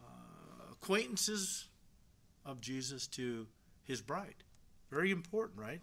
[0.00, 1.67] uh, acquaintances
[2.44, 3.46] of Jesus to
[3.84, 4.34] his bride.
[4.90, 5.80] Very important, right?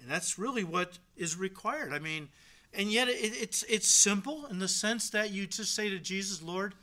[0.00, 1.92] And that's really what is required.
[1.92, 2.28] I mean,
[2.72, 6.42] and yet it, it's it's simple in the sense that you just say to Jesus,
[6.42, 6.74] Lord,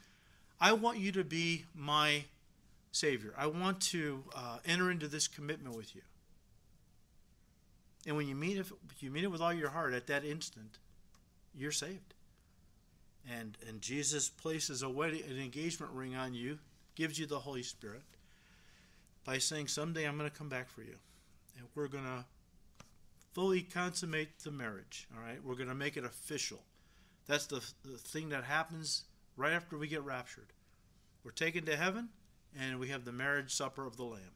[0.59, 2.25] I want you to be my
[2.91, 3.33] Savior.
[3.37, 6.01] I want to uh, enter into this commitment with you.
[8.07, 8.67] And when you mean it,
[8.99, 10.77] you mean it with all your heart at that instant,
[11.53, 12.13] you're saved.
[13.29, 16.59] And and Jesus places a wedding, an engagement ring on you,
[16.95, 18.01] gives you the Holy Spirit
[19.25, 20.95] by saying, Someday I'm going to come back for you.
[21.57, 22.25] And we're going to
[23.33, 25.07] fully consummate the marriage.
[25.15, 25.43] All right?
[25.43, 26.59] We're going to make it official.
[27.27, 29.03] That's the, the thing that happens
[29.37, 30.53] right after we get raptured.
[31.23, 32.09] We're taken to heaven,
[32.59, 34.35] and we have the marriage supper of the Lamb.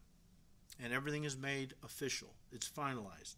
[0.82, 3.36] And everything is made official, it's finalized.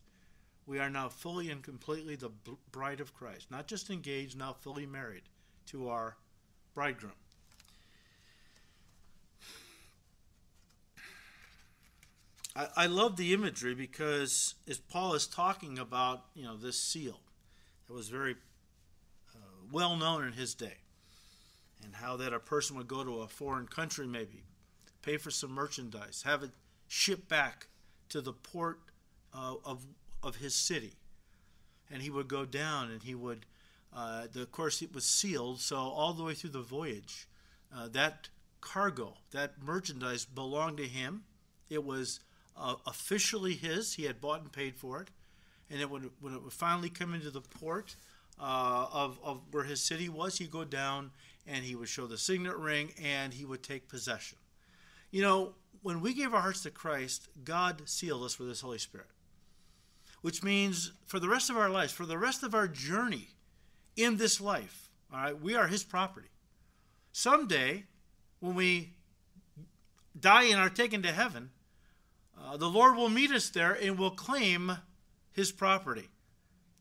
[0.67, 2.31] We are now fully and completely the
[2.73, 5.23] bride of Christ, not just engaged, now fully married
[5.67, 6.17] to our
[6.75, 7.15] bridegroom.
[12.59, 17.21] I, I love the imagery because as Paul is talking about, you know, this seal
[17.87, 18.35] that was very
[19.35, 19.39] uh,
[19.71, 20.79] well known in his day,
[21.85, 24.43] and how that a person would go to a foreign country maybe,
[25.03, 26.51] pay for some merchandise, have it
[26.89, 27.69] shipped back
[28.09, 28.81] to the port
[29.33, 29.87] uh, of
[30.23, 30.95] of his city,
[31.91, 33.47] and he would go down and he would.
[33.95, 37.27] Uh, the, of course, it was sealed, so all the way through the voyage,
[37.75, 38.29] uh, that
[38.61, 41.23] cargo, that merchandise belonged to him.
[41.71, 42.21] It was
[42.59, 43.95] uh, officially his.
[43.95, 45.09] He had bought and paid for it.
[45.71, 47.95] And it would, when it would finally come into the port
[48.41, 51.11] uh, of, of where his city was, he'd go down
[51.47, 54.39] and he would show the signet ring and he would take possession.
[55.11, 58.79] You know, when we gave our hearts to Christ, God sealed us with his Holy
[58.79, 59.09] Spirit,
[60.23, 63.29] which means for the rest of our lives, for the rest of our journey
[63.97, 66.29] in this life, all right, we are his property.
[67.13, 67.85] Someday,
[68.41, 68.93] when we
[70.19, 71.51] die and are taken to heaven,
[72.45, 74.73] uh, the Lord will meet us there and will claim
[75.33, 76.09] his property,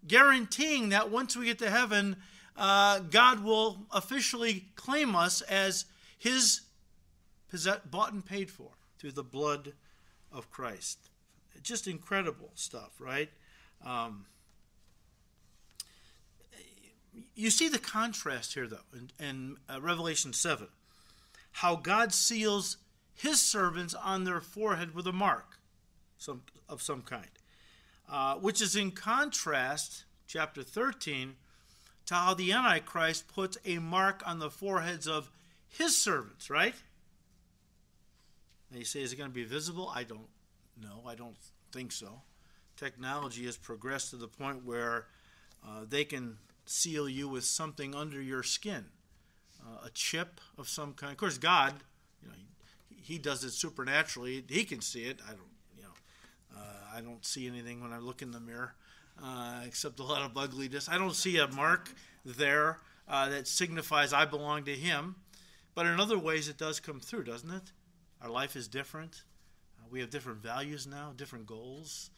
[0.08, 2.18] guaranteeing that once we get to heaven,
[2.56, 5.86] uh, God will officially claim us as
[6.18, 6.62] his
[7.90, 9.74] bought and paid for through the blood
[10.32, 11.10] of Christ.
[11.62, 13.30] Just incredible stuff, right?
[13.86, 14.26] Um,
[17.36, 20.68] you see the contrast here, though, in, in uh, Revelation 7.
[21.52, 22.78] How God seals
[23.18, 25.58] his servants on their forehead with a mark
[26.18, 27.30] some, of some kind,
[28.10, 31.36] uh, which is in contrast, chapter 13,
[32.06, 35.30] to how the Antichrist puts a mark on the foreheads of
[35.68, 36.76] his servants, right?
[38.70, 39.92] And you say, is it going to be visible?
[39.94, 40.28] I don't
[40.82, 41.02] know.
[41.06, 41.36] I don't
[41.72, 42.22] think so.
[42.76, 45.08] Technology has progressed to the point where
[45.68, 48.86] uh, they can seal you with something under your skin,
[49.66, 51.12] uh, a chip of some kind.
[51.12, 51.74] Of course, God,
[52.22, 52.36] you know,
[53.02, 54.44] he does it supernaturally.
[54.48, 55.20] He can see it.
[55.26, 58.74] I don't, you know, uh, I don't see anything when I look in the mirror,
[59.24, 60.90] uh, except a lot of ugliness.
[60.90, 61.94] I don't see a mark
[62.26, 65.16] there uh, that signifies I belong to Him.
[65.76, 67.72] But in other ways, it does come through, doesn't it?
[68.22, 69.24] Our life is different.
[69.80, 72.10] Uh, we have different values now, different goals.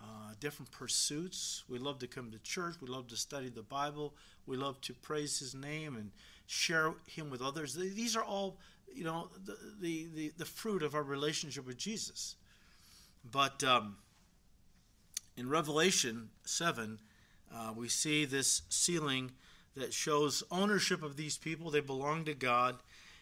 [0.00, 1.64] Uh, different pursuits.
[1.68, 2.76] We love to come to church.
[2.80, 4.14] We love to study the Bible.
[4.46, 6.12] We love to praise His name and
[6.46, 7.74] share Him with others.
[7.74, 8.58] These are all
[8.94, 12.36] you know, the, the, the, the fruit of our relationship with Jesus.
[13.30, 13.96] But um,
[15.36, 16.98] in Revelation 7,
[17.54, 19.32] uh, we see this sealing
[19.76, 21.70] that shows ownership of these people.
[21.70, 22.76] They belong to God.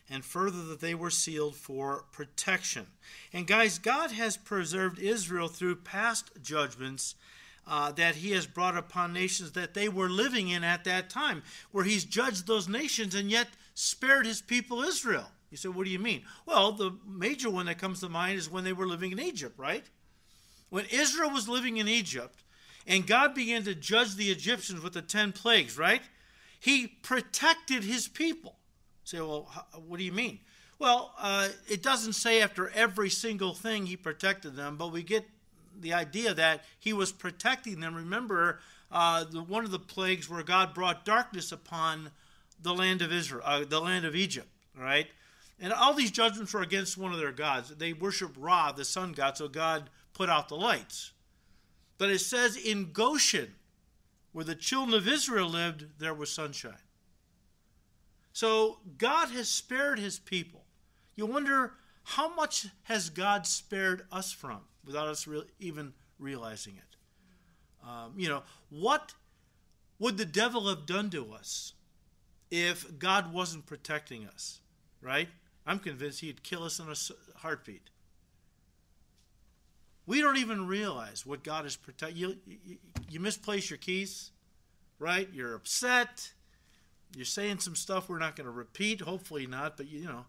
[0.08, 2.86] And further, that they were sealed for protection.
[3.32, 7.16] And guys, God has preserved Israel through past judgments
[7.66, 11.42] uh, that he has brought upon nations that they were living in at that time,
[11.72, 15.26] where he's judged those nations and yet spared his people Israel.
[15.50, 16.22] You say, what do you mean?
[16.44, 19.58] Well, the major one that comes to mind is when they were living in Egypt,
[19.58, 19.84] right?
[20.70, 22.42] When Israel was living in Egypt
[22.86, 26.02] and God began to judge the Egyptians with the 10 plagues, right?
[26.60, 28.56] He protected his people.
[29.04, 29.50] You say, well,
[29.86, 30.40] what do you mean?
[30.78, 35.24] Well, uh, it doesn't say after every single thing he protected them, but we get
[35.80, 37.94] the idea that he was protecting them.
[37.94, 42.10] Remember, uh, the, one of the plagues where God brought darkness upon
[42.60, 45.06] the land of Israel, uh, the land of Egypt, right?
[45.58, 47.74] And all these judgments were against one of their gods.
[47.76, 51.12] They worshiped Ra, the sun god, so God put out the lights.
[51.98, 53.54] But it says in Goshen,
[54.32, 56.74] where the children of Israel lived, there was sunshine.
[58.34, 60.64] So God has spared his people.
[61.14, 61.72] You wonder
[62.04, 66.96] how much has God spared us from without us re- even realizing it?
[67.88, 69.14] Um, you know, what
[69.98, 71.72] would the devil have done to us
[72.50, 74.60] if God wasn't protecting us,
[75.00, 75.28] right?
[75.66, 77.90] I'm convinced he'd kill us in a heartbeat.
[80.06, 82.16] We don't even realize what God is protecting.
[82.16, 82.76] You, you,
[83.10, 84.30] you misplace your keys,
[85.00, 85.28] right?
[85.32, 86.32] You're upset.
[87.16, 89.00] You're saying some stuff we're not going to repeat.
[89.00, 90.26] Hopefully not, but you know.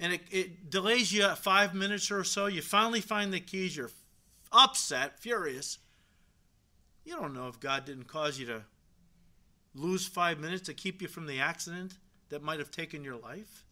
[0.00, 2.46] And it, it delays you five minutes or so.
[2.46, 3.76] You finally find the keys.
[3.76, 3.90] You're
[4.50, 5.78] upset, furious.
[7.04, 8.62] You don't know if God didn't cause you to
[9.74, 11.94] lose five minutes to keep you from the accident
[12.28, 13.64] that might have taken your life.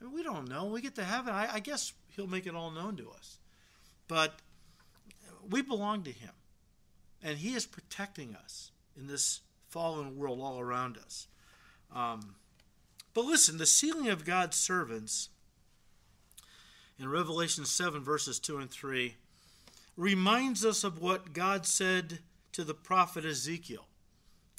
[0.00, 0.66] I mean, we don't know.
[0.66, 1.34] We get to heaven.
[1.34, 3.38] I, I guess He'll make it all known to us.
[4.06, 4.40] But
[5.50, 6.32] we belong to Him,
[7.22, 11.26] and He is protecting us in this fallen world all around us.
[11.94, 12.34] Um,
[13.14, 15.30] but listen, the sealing of God's servants
[16.98, 19.14] in Revelation 7, verses 2 and 3,
[19.96, 22.20] reminds us of what God said
[22.52, 23.86] to the prophet Ezekiel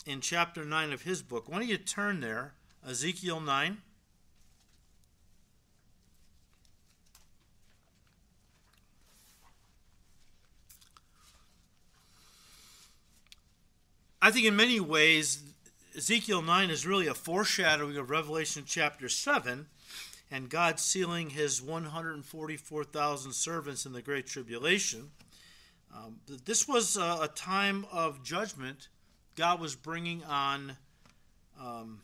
[0.05, 1.49] in chapter 9 of his book.
[1.49, 2.53] Why don't you turn there?
[2.87, 3.77] Ezekiel 9.
[14.21, 15.41] I think in many ways,
[15.95, 19.67] Ezekiel 9 is really a foreshadowing of Revelation chapter 7
[20.29, 25.11] and God sealing his 144,000 servants in the Great Tribulation.
[25.95, 28.89] Um, this was a, a, time of judgment
[29.37, 30.75] God was bringing on
[31.59, 32.01] um,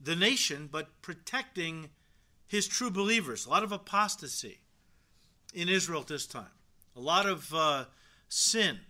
[0.00, 1.90] the nation, but protecting
[2.46, 3.44] his true believers.
[3.44, 4.60] A lot of apostasy
[5.54, 6.46] in Israel at this time,
[6.96, 7.84] a lot of uh,
[8.28, 8.80] sin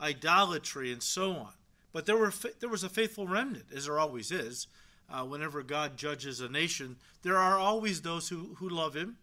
[0.00, 1.52] idolatry, and so on.
[1.92, 4.66] But there, were, there was a faithful remnant, as there always is.
[5.08, 9.16] Uh, whenever God judges a nation, there are always those who, who love him.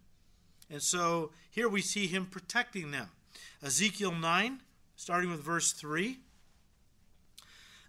[0.69, 3.09] And so here we see him protecting them.
[3.61, 4.61] Ezekiel 9,
[4.95, 6.17] starting with verse 3.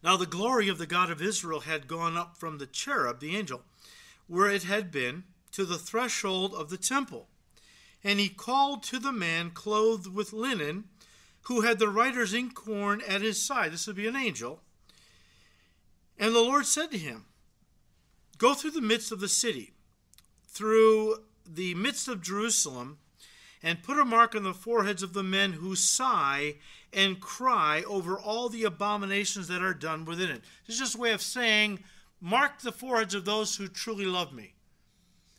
[0.02, 3.36] Now the glory of the God of Israel had gone up from the cherub, the
[3.36, 3.62] angel,
[4.26, 7.28] where it had been, to the threshold of the temple.
[8.02, 10.84] And he called to the man clothed with linen
[11.44, 13.72] who had the writer's inkhorn at his side.
[13.72, 14.60] This would be an angel.
[16.18, 17.26] And the Lord said to him,
[18.38, 19.72] Go through the midst of the city,
[20.48, 22.98] through the midst of Jerusalem,
[23.62, 26.56] and put a mark on the foreheads of the men who sigh
[26.92, 30.42] and cry over all the abominations that are done within it.
[30.66, 31.82] This is just a way of saying,
[32.20, 34.54] mark the foreheads of those who truly love me,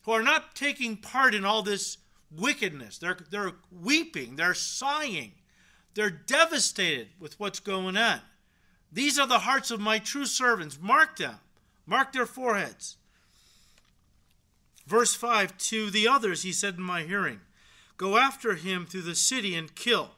[0.03, 1.97] who are not taking part in all this
[2.31, 2.97] wickedness.
[2.97, 5.33] They're, they're weeping, they're sighing,
[5.95, 8.19] they're devastated with what's going on.
[8.91, 10.77] These are the hearts of my true servants.
[10.79, 11.35] Mark them,
[11.85, 12.97] mark their foreheads.
[14.85, 17.41] Verse 5 To the others he said in my hearing,
[17.97, 20.11] Go after him through the city and kill.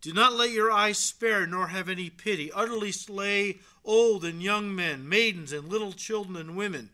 [0.00, 2.50] Do not let your eyes spare, nor have any pity.
[2.50, 6.88] Utterly slay old and young men, maidens and little children and women.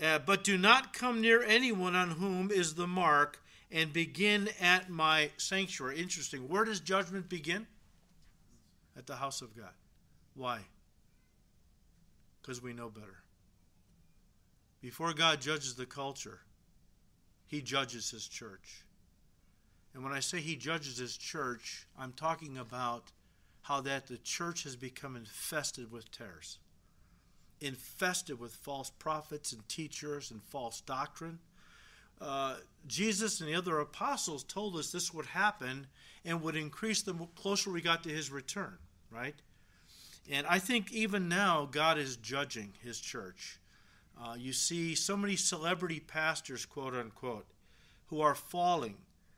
[0.00, 4.88] Uh, but do not come near anyone on whom is the mark and begin at
[4.88, 6.00] my sanctuary.
[6.00, 6.48] Interesting.
[6.48, 7.66] Where does judgment begin?
[8.96, 9.72] At the house of God.
[10.34, 10.60] Why?
[12.40, 13.22] Because we know better.
[14.80, 16.40] Before God judges the culture,
[17.46, 18.84] he judges his church.
[19.94, 23.12] And when I say he judges his church, I'm talking about
[23.62, 26.58] how that the church has become infested with tares,
[27.60, 31.38] infested with false prophets and teachers and false doctrine
[32.20, 32.56] uh,
[32.86, 35.86] Jesus and the other apostles told us this would happen
[36.24, 38.78] and would increase the closer we got to his return,
[39.10, 39.34] right?
[40.30, 43.58] And I think even now God is judging his church.
[44.20, 47.46] Uh, you see so many celebrity pastors, quote unquote,
[48.06, 48.96] who are falling,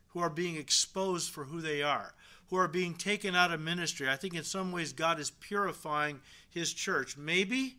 [0.09, 2.13] who are being exposed for who they are,
[2.49, 4.09] who are being taken out of ministry.
[4.09, 6.19] I think in some ways God is purifying
[6.49, 7.15] his church.
[7.15, 7.77] Maybe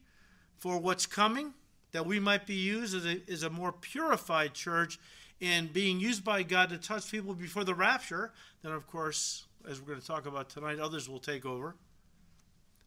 [0.58, 1.52] for what's coming,
[1.92, 4.98] that we might be used as a, as a more purified church
[5.40, 8.32] and being used by God to touch people before the rapture.
[8.62, 11.76] Then, of course, as we're going to talk about tonight, others will take over.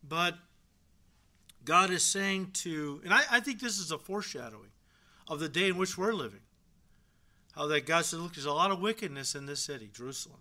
[0.07, 0.35] But
[1.63, 4.71] God is saying to, and I, I think this is a foreshadowing
[5.27, 6.41] of the day in which we're living.
[7.53, 10.39] How that God said, look, there's a lot of wickedness in this city, Jerusalem.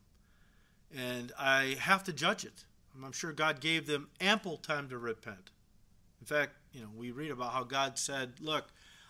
[0.96, 2.64] And I have to judge it.
[3.02, 5.50] I'm sure God gave them ample time to repent.
[6.20, 8.66] In fact, you know, we read about how God said, look,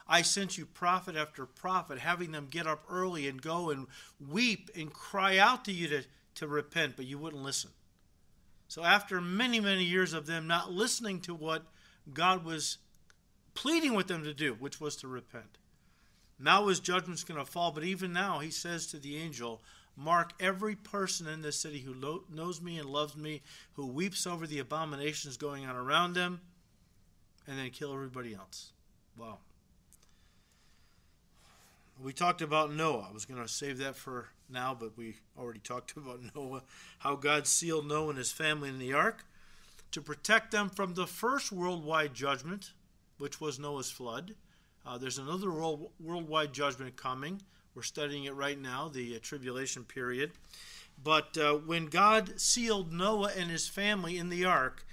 [0.07, 3.87] I sent you prophet after prophet, having them get up early and go and
[4.21, 6.03] weep and cry out to you to,
[6.37, 7.71] to repent, but you wouldn't listen.
[8.69, 11.65] So after many, many years of them not listening to what
[12.13, 12.79] God was
[13.55, 15.59] pleading with them to do, which was to repent.
[16.39, 19.63] Now his judgment's going to fall, but even now he says to the angel,
[19.97, 23.43] Mark every person in this city who knows me and loves me,
[23.75, 26.41] who weeps over the abominations going on around them,
[27.47, 28.73] and then kill everybody else.
[29.19, 29.39] Wow.
[32.03, 33.07] We talked about Noah.
[33.09, 36.63] I was going to save that for now, but we already talked about Noah,
[36.99, 39.25] how God sealed Noah and his family in the ark
[39.93, 42.73] to protect them from the first worldwide judgment,
[43.19, 44.35] which was Noah's flood.
[44.85, 47.41] Uh, there's another world, worldwide judgment coming.
[47.75, 50.33] We're studying it right now, the uh, tribulation period.
[51.03, 54.85] But uh, when God sealed Noah and his family in the ark,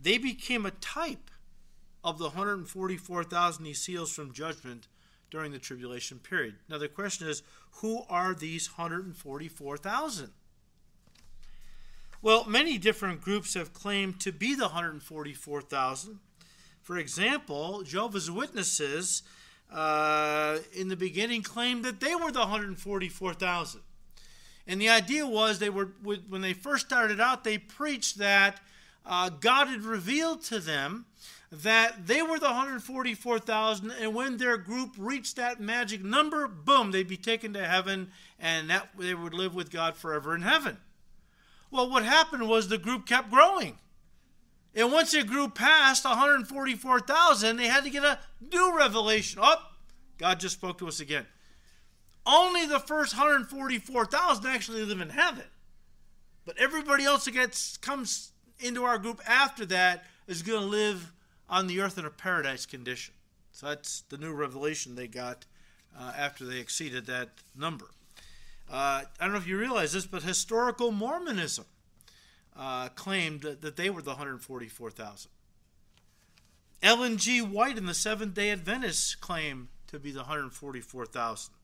[0.00, 1.30] they became a type
[2.06, 4.86] of the 144,000 he seals from judgment
[5.28, 6.54] during the tribulation period.
[6.68, 7.42] Now, the question is
[7.82, 10.30] who are these 144,000?
[12.22, 16.20] Well, many different groups have claimed to be the 144,000.
[16.80, 19.24] For example, Jehovah's Witnesses
[19.72, 23.80] uh, in the beginning claimed that they were the 144,000.
[24.68, 28.60] And the idea was they were when they first started out, they preached that
[29.04, 31.06] uh, God had revealed to them
[31.52, 37.08] that they were the 144,000, and when their group reached that magic number, boom, they'd
[37.08, 40.78] be taken to heaven, and that they would live with God forever in heaven.
[41.70, 43.78] Well, what happened was the group kept growing.
[44.74, 48.18] And once it grew past 144,000, they had to get a
[48.52, 49.40] new revelation.
[49.42, 49.56] Oh,
[50.18, 51.26] God just spoke to us again.
[52.26, 55.44] Only the first 144,000 actually live in heaven.
[56.44, 61.12] But everybody else that gets, comes into our group after that is going to live
[61.48, 63.14] on the earth in a paradise condition.
[63.52, 65.46] So that's the new revelation they got
[65.98, 67.86] uh, after they exceeded that number.
[68.70, 71.64] Uh, I don't know if you realize this, but historical Mormonism
[72.58, 75.30] uh, claimed that, that, they were the 144,000.
[76.82, 77.40] Ellen G.
[77.40, 81.54] White and the Seventh day Adventists claim to be the 144,000.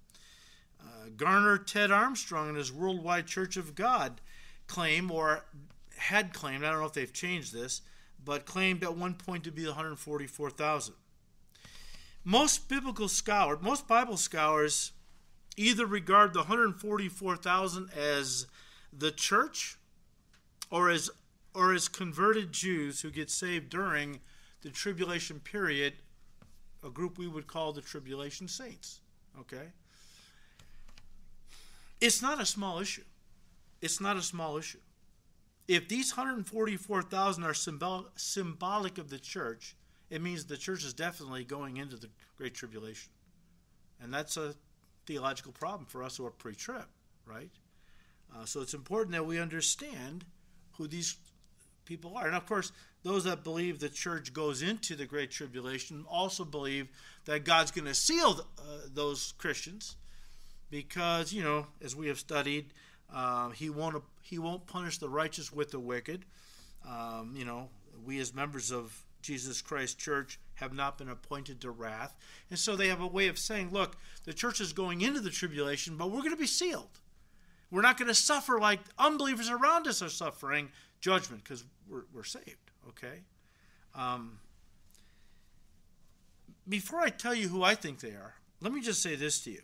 [0.80, 0.84] Uh,
[1.16, 4.20] Garner Ted Armstrong and his Worldwide Church of God
[4.66, 5.44] claim, or
[5.96, 7.82] had claimed, I don't know if they've changed this,
[8.24, 10.94] but claimed at one point to be 144,000.
[12.24, 14.92] Most biblical scholars, most Bible scholars
[15.56, 18.46] either regard the 144,000 as
[18.92, 19.76] the church
[20.70, 21.10] or as
[21.54, 24.20] or as converted Jews who get saved during
[24.62, 25.94] the tribulation period,
[26.82, 29.00] a group we would call the tribulation saints.
[29.38, 29.68] Okay?
[32.00, 33.04] It's not a small issue.
[33.82, 34.78] It's not a small issue.
[35.74, 39.74] If these 144,000 are symbol- symbolic of the church,
[40.10, 43.10] it means the church is definitely going into the Great Tribulation.
[44.00, 44.54] And that's a
[45.06, 46.86] theological problem for us who are pre trib,
[47.24, 47.50] right?
[48.34, 50.24] Uh, so it's important that we understand
[50.72, 51.16] who these
[51.84, 52.26] people are.
[52.26, 56.88] And of course, those that believe the church goes into the Great Tribulation also believe
[57.24, 58.62] that God's going to seal uh,
[58.92, 59.96] those Christians
[60.70, 62.72] because, you know, as we have studied,
[63.12, 66.24] uh, he won't he won't punish the righteous with the wicked.
[66.88, 67.68] Um, you know,
[68.04, 72.16] we as members of Jesus Christ Church have not been appointed to wrath.
[72.50, 75.30] And so they have a way of saying, look, the church is going into the
[75.30, 77.00] tribulation, but we're going to be sealed.
[77.70, 80.70] We're not going to suffer like unbelievers around us are suffering
[81.00, 83.22] judgment because we're, we're saved, okay?
[83.94, 84.38] Um,
[86.68, 89.50] before I tell you who I think they are, let me just say this to
[89.50, 89.62] you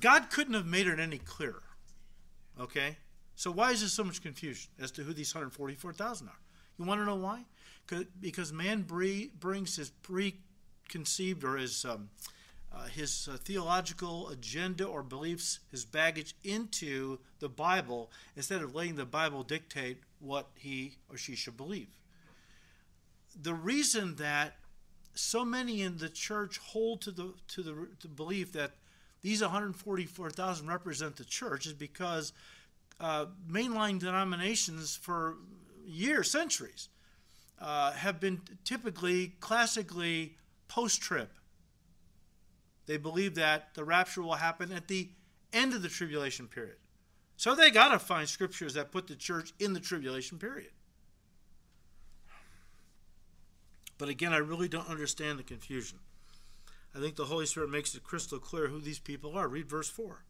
[0.00, 1.62] God couldn't have made it any clearer,
[2.60, 2.96] okay?
[3.36, 6.32] So why is there so much confusion as to who these 144,000 are?
[6.78, 7.44] You want to know why?
[8.20, 12.10] because man brings his preconceived or his um,
[12.74, 18.96] uh, his uh, theological agenda or beliefs, his baggage into the Bible instead of letting
[18.96, 21.88] the Bible dictate what he or she should believe.
[23.40, 24.56] The reason that
[25.14, 28.72] so many in the church hold to the to the, to belief that
[29.22, 32.32] these 144,000 represent the church is because
[33.00, 35.36] uh, mainline denominations for
[35.84, 36.88] years, centuries,
[37.60, 40.36] uh, have been typically, classically,
[40.68, 41.28] post trib.
[42.86, 45.10] They believe that the rapture will happen at the
[45.52, 46.76] end of the tribulation period.
[47.36, 50.70] So they got to find scriptures that put the church in the tribulation period.
[53.98, 55.98] But again, I really don't understand the confusion.
[56.94, 59.48] I think the Holy Spirit makes it crystal clear who these people are.
[59.48, 60.24] Read verse 4.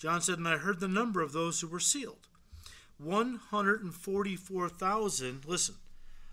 [0.00, 2.26] John said, And I heard the number of those who were sealed
[2.96, 5.74] 144,000, listen,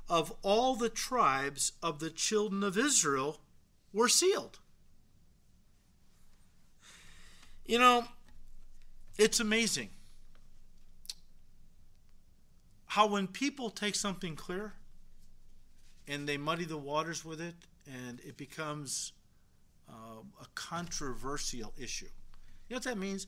[0.07, 3.41] of all the tribes of the children of Israel
[3.91, 4.59] were sealed.
[7.65, 8.05] You know,
[9.17, 9.89] it's amazing
[12.85, 14.75] how when people take something clear
[16.07, 17.55] and they muddy the waters with it
[17.85, 19.11] and it becomes
[19.89, 22.07] uh, a controversial issue.
[22.69, 23.27] You know what that means?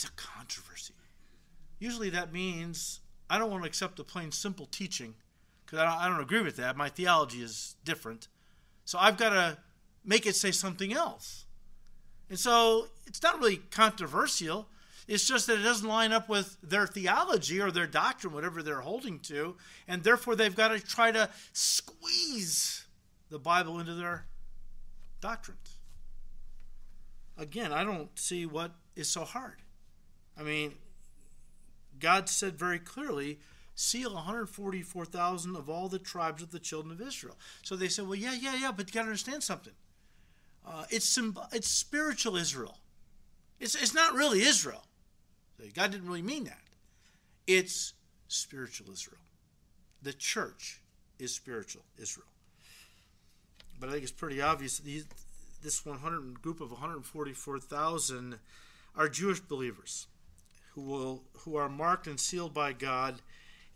[0.00, 0.94] It's a controversy.
[1.78, 5.12] Usually that means I don't want to accept the plain simple teaching
[5.66, 6.74] because I I don't agree with that.
[6.74, 8.28] My theology is different.
[8.86, 9.58] So I've got to
[10.02, 11.44] make it say something else.
[12.30, 14.68] And so it's not really controversial.
[15.06, 18.80] It's just that it doesn't line up with their theology or their doctrine, whatever they're
[18.80, 22.86] holding to, and therefore they've got to try to squeeze
[23.28, 24.24] the Bible into their
[25.20, 25.76] doctrines.
[27.36, 29.56] Again, I don't see what is so hard.
[30.38, 30.74] I mean,
[31.98, 33.38] God said very clearly,
[33.74, 37.36] seal 144,000 of all the tribes of the children of Israel.
[37.62, 39.72] So they said, well, yeah, yeah, yeah, but you got to understand something.
[40.66, 41.18] Uh, it's,
[41.52, 42.78] it's spiritual Israel.
[43.58, 44.84] It's, it's not really Israel.
[45.74, 46.62] God didn't really mean that.
[47.46, 47.92] It's
[48.28, 49.20] spiritual Israel.
[50.02, 50.80] The church
[51.18, 52.26] is spiritual Israel.
[53.78, 55.06] But I think it's pretty obvious these,
[55.62, 58.38] this 100 group of 144,000
[58.96, 60.06] are Jewish believers
[60.74, 63.22] who will who are marked and sealed by God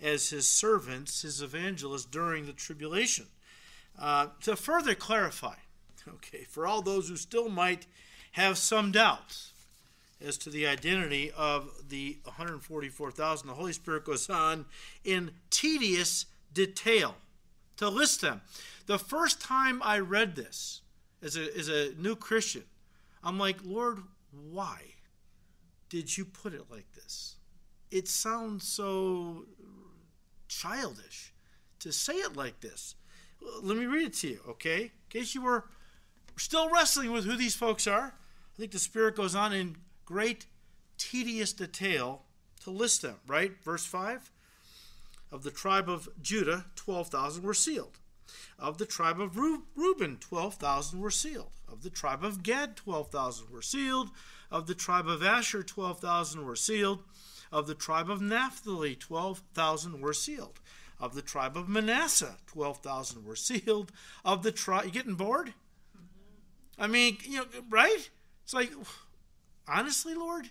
[0.03, 3.27] as His servants, His evangelists during the tribulation.
[3.99, 5.55] Uh, to further clarify,
[6.09, 7.87] okay, for all those who still might
[8.33, 9.53] have some doubts,
[10.21, 13.47] as to the identity of the 144,000.
[13.47, 14.65] The Holy Spirit goes on
[15.05, 17.17] in tedious detail
[17.77, 18.41] to list them.
[18.87, 20.81] The first time I read this
[21.23, 22.65] as a, as a new Christian,
[23.23, 23.99] I'm like, Lord,
[24.51, 24.94] why
[25.95, 27.37] did you put it like this?
[27.89, 29.45] It sounds so
[30.49, 31.33] childish
[31.79, 32.97] to say it like this.
[33.63, 34.83] Let me read it to you, okay?
[34.83, 35.67] In case you were
[36.37, 40.47] still wrestling with who these folks are, I think the Spirit goes on in great
[40.99, 42.23] tedious detail
[42.65, 43.53] to list them, right?
[43.63, 44.33] Verse 5
[45.31, 48.01] Of the tribe of Judah, 12,000 were sealed.
[48.59, 51.53] Of the tribe of Reuben, 12,000 were sealed.
[51.71, 54.11] Of the tribe of Gad, 12,000 were sealed.
[54.51, 57.03] Of the tribe of Asher, 12,000 were sealed.
[57.53, 60.61] Of the tribe of Naphtali, 12,000 were sealed.
[61.01, 63.93] Of the tribe of Manasseh, 12,000 were sealed.
[64.25, 65.55] Of the tribe, you getting bored?
[66.79, 68.11] I mean, you know, right?
[68.43, 68.73] It's like,
[69.67, 70.51] Honestly, Lord?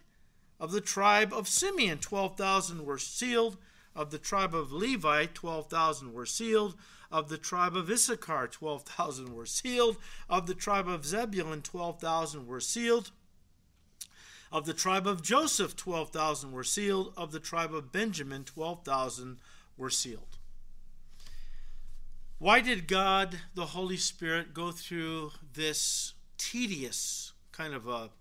[0.59, 3.57] Of the tribe of Simeon, 12,000 were sealed.
[3.95, 6.75] Of the tribe of Levi, 12,000 were sealed.
[7.11, 9.97] Of the tribe of Issachar, 12,000 were sealed.
[10.29, 13.11] Of the tribe of Zebulun, 12,000 were sealed.
[14.53, 17.11] Of the tribe of Joseph, 12,000 were sealed.
[17.17, 19.37] Of the tribe of Benjamin, 12,000
[19.77, 20.37] were sealed.
[22.37, 28.11] Why did God, the Holy Spirit, go through this tedious kind of a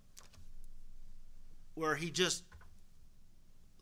[1.74, 2.44] where he just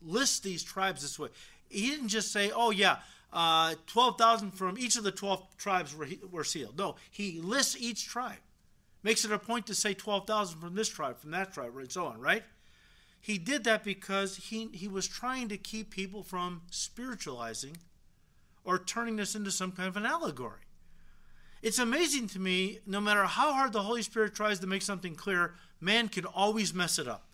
[0.01, 1.29] lists these tribes this way.
[1.69, 2.97] He didn't just say, oh, yeah,
[3.31, 6.77] uh, 12,000 from each of the 12 tribes were, were sealed.
[6.77, 8.39] No, he lists each tribe.
[9.03, 12.05] Makes it a point to say 12,000 from this tribe, from that tribe, and so
[12.05, 12.43] on, right?
[13.19, 17.77] He did that because he, he was trying to keep people from spiritualizing
[18.63, 20.61] or turning this into some kind of an allegory.
[21.61, 25.13] It's amazing to me, no matter how hard the Holy Spirit tries to make something
[25.13, 27.27] clear, man can always mess it up.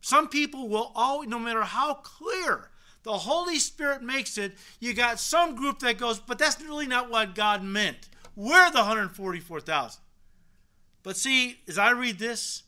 [0.00, 2.70] Some people will always, no matter how clear
[3.02, 7.10] the Holy Spirit makes it, you got some group that goes, but that's really not
[7.10, 8.08] what God meant.
[8.38, 10.00] We're the 144,000.
[11.02, 12.62] But see, as I read this,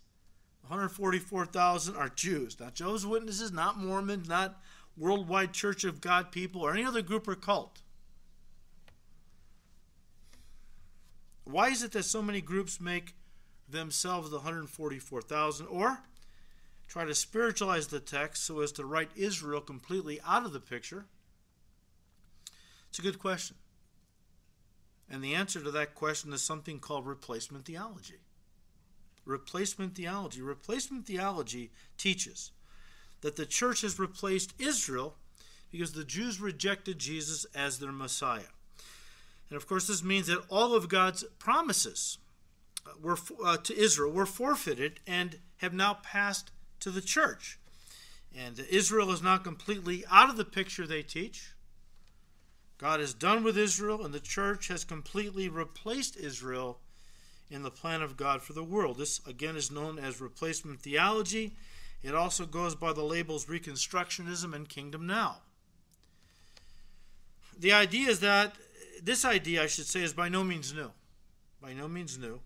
[0.62, 4.60] 144,000 are Jews, not Jehovah's Witnesses, not Mormons, not
[4.96, 7.82] Worldwide Church of God people, or any other group or cult.
[11.44, 13.14] Why is it that so many groups make
[13.68, 15.68] themselves the 144,000?
[15.68, 16.00] Or
[16.88, 21.04] try to spiritualize the text so as to write Israel completely out of the picture?
[22.88, 23.54] It's a good question.
[25.11, 28.20] And the answer to that question is something called replacement theology.
[29.24, 30.40] Replacement theology.
[30.40, 32.52] Replacement theology teaches
[33.20, 35.16] that the church has replaced Israel
[35.70, 38.52] because the Jews rejected Jesus as their Messiah.
[39.48, 42.18] And of course, this means that all of God's promises
[42.86, 46.50] uh, were uh, to Israel were forfeited and have now passed
[46.80, 47.58] to the church.
[48.36, 51.52] And Israel is now completely out of the picture they teach.
[52.81, 56.78] God is done with Israel, and the church has completely replaced Israel
[57.51, 58.97] in the plan of God for the world.
[58.97, 61.53] This, again, is known as replacement theology.
[62.03, 65.43] It also goes by the labels Reconstructionism and Kingdom Now.
[67.59, 68.55] The idea is that,
[69.03, 70.91] this idea, I should say, is by no means new.
[71.61, 72.41] By no means new.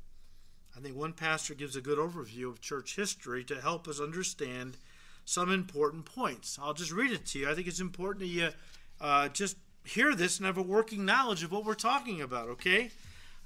[0.77, 4.79] I think one pastor gives a good overview of church history to help us understand
[5.25, 6.59] some important points.
[6.61, 7.49] I'll just read it to you.
[7.49, 8.49] I think it's important that you
[9.01, 12.91] uh, just hear this and have a working knowledge of what we're talking about, okay?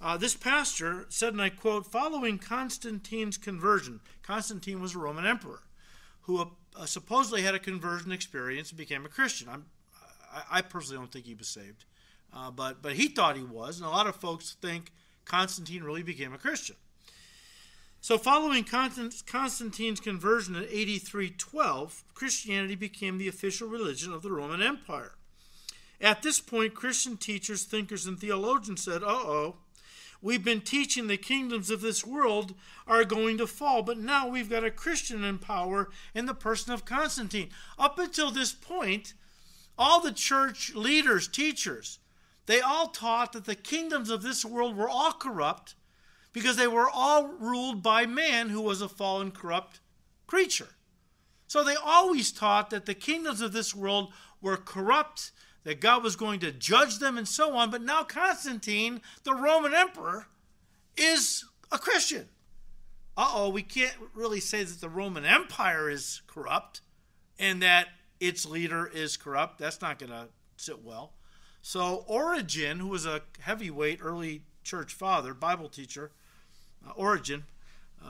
[0.01, 5.62] Uh, this pastor said, and I quote, following Constantine's conversion, Constantine was a Roman emperor
[6.22, 6.41] who
[6.76, 9.49] uh, supposedly had a conversion experience and became a Christian.
[9.49, 9.64] I'm,
[10.51, 11.84] I, personally don't think he was saved,
[12.34, 14.93] uh, but, but he thought he was, and a lot of folks think
[15.24, 16.76] Constantine really became a Christian.
[18.01, 25.14] So, following Constantine's conversion in 8312, Christianity became the official religion of the Roman Empire.
[26.01, 29.57] At this point, Christian teachers, thinkers, and theologians said, uh oh,
[30.22, 32.55] we've been teaching the kingdoms of this world
[32.86, 36.72] are going to fall, but now we've got a Christian in power in the person
[36.72, 37.51] of Constantine.
[37.78, 39.14] Up until this point,
[39.76, 41.99] all the church leaders, teachers,
[42.46, 45.74] they all taught that the kingdoms of this world were all corrupt
[46.32, 49.80] because they were all ruled by man who was a fallen, corrupt
[50.26, 50.68] creature.
[51.46, 55.30] So they always taught that the kingdoms of this world were corrupt,
[55.64, 57.70] that God was going to judge them, and so on.
[57.70, 60.26] But now Constantine, the Roman emperor,
[60.96, 62.28] is a Christian.
[63.16, 66.80] Uh oh, we can't really say that the Roman Empire is corrupt
[67.38, 67.88] and that
[68.20, 69.59] its leader is corrupt.
[69.59, 71.12] That's not going to sit well.
[71.61, 76.12] So Origen, who was a heavyweight early church father, Bible teacher,
[76.86, 77.44] uh, Origen,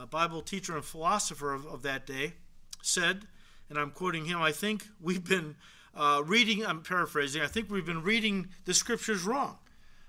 [0.09, 2.33] Bible teacher and philosopher of, of that day,
[2.81, 3.27] said,
[3.69, 5.55] and I'm quoting him, I think we've been
[5.99, 9.57] uh, reading, I'm paraphrasing, I think we've been reading the scriptures wrong.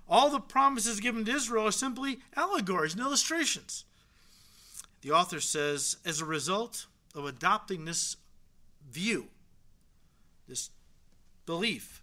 [0.08, 3.84] All the promises given to Israel are simply allegories and illustrations.
[5.02, 8.16] The author says, as a result of adopting this
[8.88, 9.28] view,
[10.46, 10.70] this
[11.44, 12.02] belief,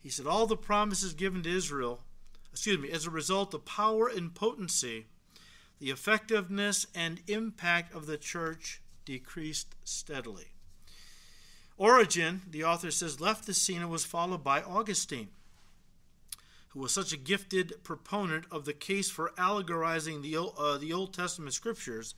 [0.00, 2.02] he said, all the promises given to Israel,
[2.52, 5.06] excuse me, as a result of power and potency
[5.80, 10.52] the effectiveness and impact of the church decreased steadily.
[11.82, 15.30] Origen, the author says, left the scene and was followed by Augustine,
[16.68, 21.12] who was such a gifted proponent of the case for allegorizing the, uh, the Old
[21.12, 22.14] Testament scriptures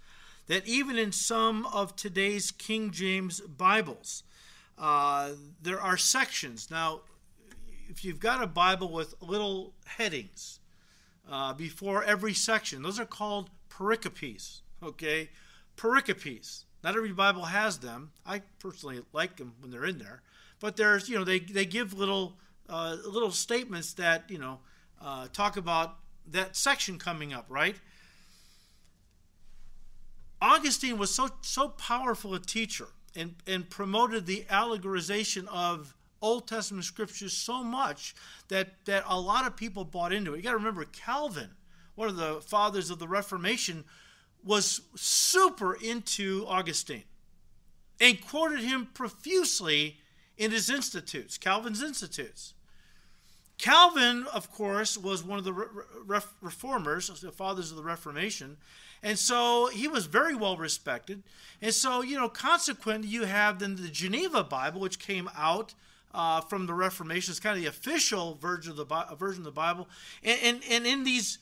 [0.49, 4.23] that even in some of today's King James Bibles,
[4.77, 5.31] uh,
[5.63, 6.71] there are sections.
[6.71, 7.01] Now,
[7.89, 10.61] if you've got a Bible with little headings,
[11.27, 12.83] uh, before every section.
[12.83, 14.61] Those are called pericopes.
[14.83, 15.31] Okay,
[15.75, 16.65] pericopes.
[16.85, 18.13] Not every Bible has them.
[18.27, 20.21] I personally like them when they're in there,
[20.61, 22.37] but there's you know they they give little
[22.69, 24.61] uh, little statements that you know
[25.01, 25.97] uh, talk about
[26.31, 27.77] that section coming up, right?
[30.43, 36.85] Augustine was so so powerful a teacher and and promoted the allegorization of Old Testament
[36.85, 38.15] scriptures so much
[38.49, 40.39] that, that a lot of people bought into it.
[40.39, 41.51] You got to remember, Calvin,
[41.97, 43.85] one of the fathers of the Reformation,
[44.45, 47.05] was super into Augustine
[48.01, 49.99] and quoted him profusely
[50.37, 52.55] in his institutes, Calvin's institutes.
[53.57, 58.57] Calvin, of course, was one of the re- reformers, the fathers of the Reformation,
[59.03, 61.23] and so he was very well respected.
[61.63, 65.75] And so, you know, consequently, you have then the Geneva Bible, which came out
[66.15, 67.31] uh, from the Reformation.
[67.31, 69.89] It's kind of the official version of the, version of the Bible.
[70.23, 71.39] And, and, and in these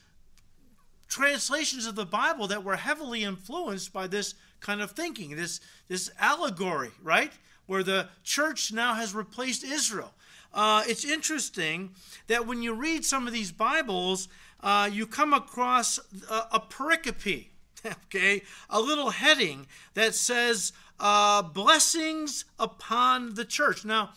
[1.13, 6.11] translations of the Bible that were heavily influenced by this kind of thinking, this, this
[6.19, 7.33] allegory, right?
[7.67, 10.15] Where the church now has replaced Israel.
[10.55, 11.91] Uh, it's interesting
[12.29, 14.29] that when you read some of these Bibles,
[14.63, 15.99] uh, you come across
[16.31, 17.49] a, a pericope,
[17.87, 23.85] okay, a little heading that says uh, blessings upon the church.
[23.85, 24.11] Now,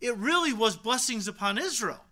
[0.00, 2.04] it really was blessings upon Israel,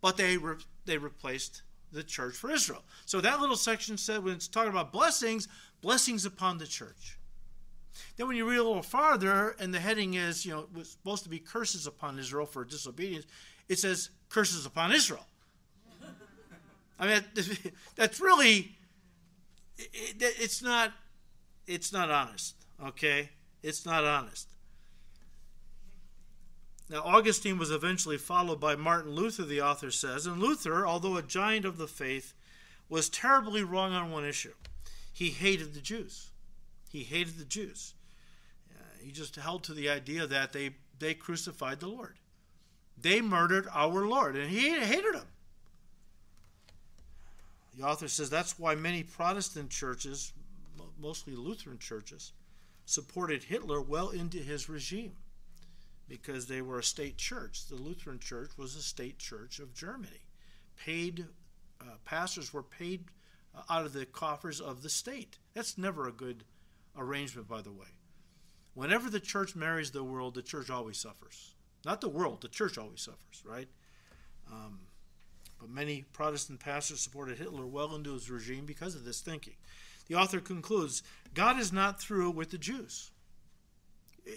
[0.00, 1.62] but they re- they replaced
[1.96, 2.84] the church for Israel.
[3.06, 5.48] So that little section said when it's talking about blessings,
[5.80, 7.18] blessings upon the church.
[8.16, 10.90] Then when you read a little farther, and the heading is, you know, it was
[10.90, 13.26] supposed to be curses upon Israel for disobedience,
[13.68, 15.26] it says curses upon Israel.
[16.98, 17.24] I mean,
[17.96, 18.76] that's really,
[19.78, 20.92] it's not
[21.66, 23.30] it's not honest, okay?
[23.62, 24.48] It's not honest.
[26.88, 31.22] Now, Augustine was eventually followed by Martin Luther, the author says, and Luther, although a
[31.22, 32.32] giant of the faith,
[32.88, 34.54] was terribly wrong on one issue.
[35.12, 36.30] He hated the Jews.
[36.88, 37.94] He hated the Jews.
[38.70, 42.14] Uh, he just held to the idea that they, they crucified the Lord.
[42.96, 45.26] They murdered our Lord, and he hated them.
[47.76, 50.32] The author says that's why many Protestant churches,
[51.00, 52.32] mostly Lutheran churches,
[52.86, 55.12] supported Hitler well into his regime
[56.08, 57.66] because they were a state church.
[57.68, 60.22] The Lutheran church was a state church of Germany.
[60.76, 61.26] Paid
[61.80, 63.04] uh, pastors were paid
[63.54, 65.38] uh, out of the coffers of the state.
[65.54, 66.44] That's never a good
[66.96, 67.86] arrangement, by the way.
[68.74, 71.54] Whenever the church marries the world, the church always suffers.
[71.84, 73.68] Not the world, the church always suffers, right?
[74.50, 74.80] Um,
[75.58, 79.54] but many Protestant pastors supported Hitler well into his regime because of this thinking.
[80.08, 81.02] The author concludes
[81.34, 83.10] God is not through with the Jews.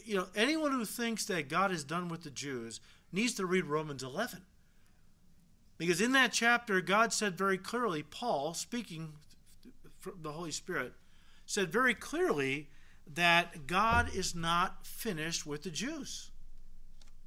[0.06, 2.80] You know, anyone who thinks that God is done with the Jews
[3.12, 4.42] needs to read Romans 11.
[5.78, 9.14] Because in that chapter, God said very clearly, Paul, speaking
[10.00, 10.94] from the Holy Spirit,
[11.46, 12.70] said very clearly
[13.12, 16.32] that God is not finished with the Jews.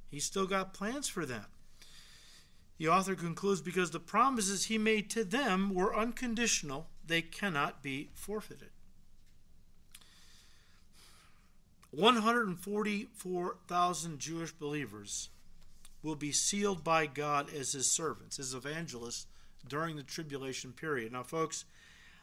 [0.09, 1.45] He's still got plans for them.
[2.77, 8.11] The author concludes because the promises he made to them were unconditional, they cannot be
[8.13, 8.69] forfeited.
[11.95, 15.29] 144,000 Jewish believers
[16.01, 19.27] will be sealed by God as his servants, his evangelists,
[19.67, 21.13] during the tribulation period.
[21.13, 21.65] Now, folks,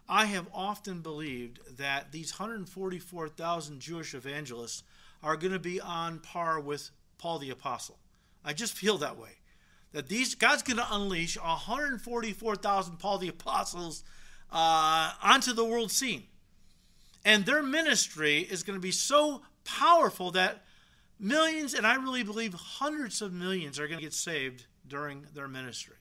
[0.08, 4.82] I have often believed that these 144,000 Jewish evangelists
[5.22, 7.98] are going to be on par with Paul the Apostle.
[8.44, 9.36] I just feel that way
[9.92, 14.04] that these God's going to unleash 144,000 Paul the apostles
[14.50, 16.24] uh, onto the world scene,
[17.24, 19.42] and their ministry is going to be so
[19.78, 20.64] powerful that
[21.18, 25.48] millions, and I really believe hundreds of millions, are going to get saved during their
[25.48, 25.96] ministry.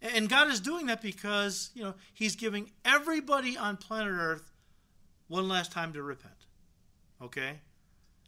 [0.00, 4.52] And God is doing that because you know He's giving everybody on planet Earth
[5.28, 6.34] one last time to repent.
[7.22, 7.60] Okay?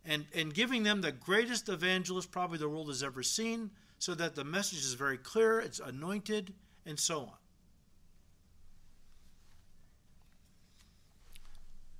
[0.05, 4.35] And, and giving them the greatest evangelist probably the world has ever seen, so that
[4.35, 6.55] the message is very clear, it's anointed,
[6.87, 7.39] and so on.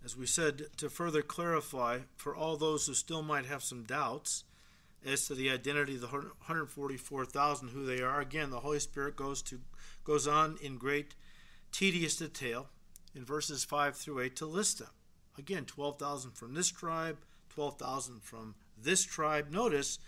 [0.05, 4.45] As we said, to further clarify for all those who still might have some doubts
[5.05, 9.43] as to the identity of the 144,000 who they are, again, the Holy Spirit goes
[9.43, 9.61] to
[10.05, 11.15] goes on in great
[11.73, 12.69] tedious detail
[13.15, 14.89] in verses 5 through 8 to list them.
[15.39, 17.19] Again, 12,000 from this tribe,
[17.51, 19.51] 12,000 from this tribe.
[19.51, 19.99] Notice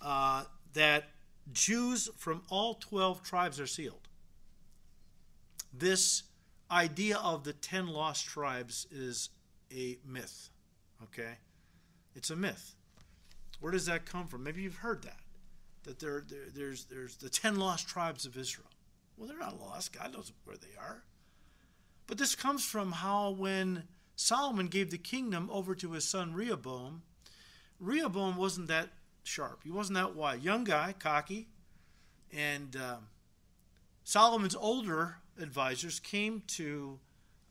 [0.00, 1.10] uh, that
[1.52, 4.08] Jews from all 12 tribes are sealed.
[5.72, 6.24] This
[6.70, 9.30] idea of the 10 lost tribes is
[9.74, 10.50] a myth.
[11.04, 11.32] Okay?
[12.14, 12.74] It's a myth.
[13.60, 14.42] Where does that come from?
[14.42, 15.20] Maybe you've heard that.
[15.84, 18.68] That there, there, there's, there's the 10 lost tribes of Israel.
[19.16, 19.92] Well, they're not lost.
[19.92, 21.02] God knows where they are.
[22.06, 23.84] But this comes from how when
[24.16, 27.02] Solomon gave the kingdom over to his son Rehoboam,
[27.80, 28.90] Rehoboam wasn't that
[29.24, 29.60] sharp.
[29.64, 30.40] He wasn't that wise.
[30.42, 31.48] Young guy, cocky.
[32.32, 32.96] And uh,
[34.04, 36.98] Solomon's older advisors came to,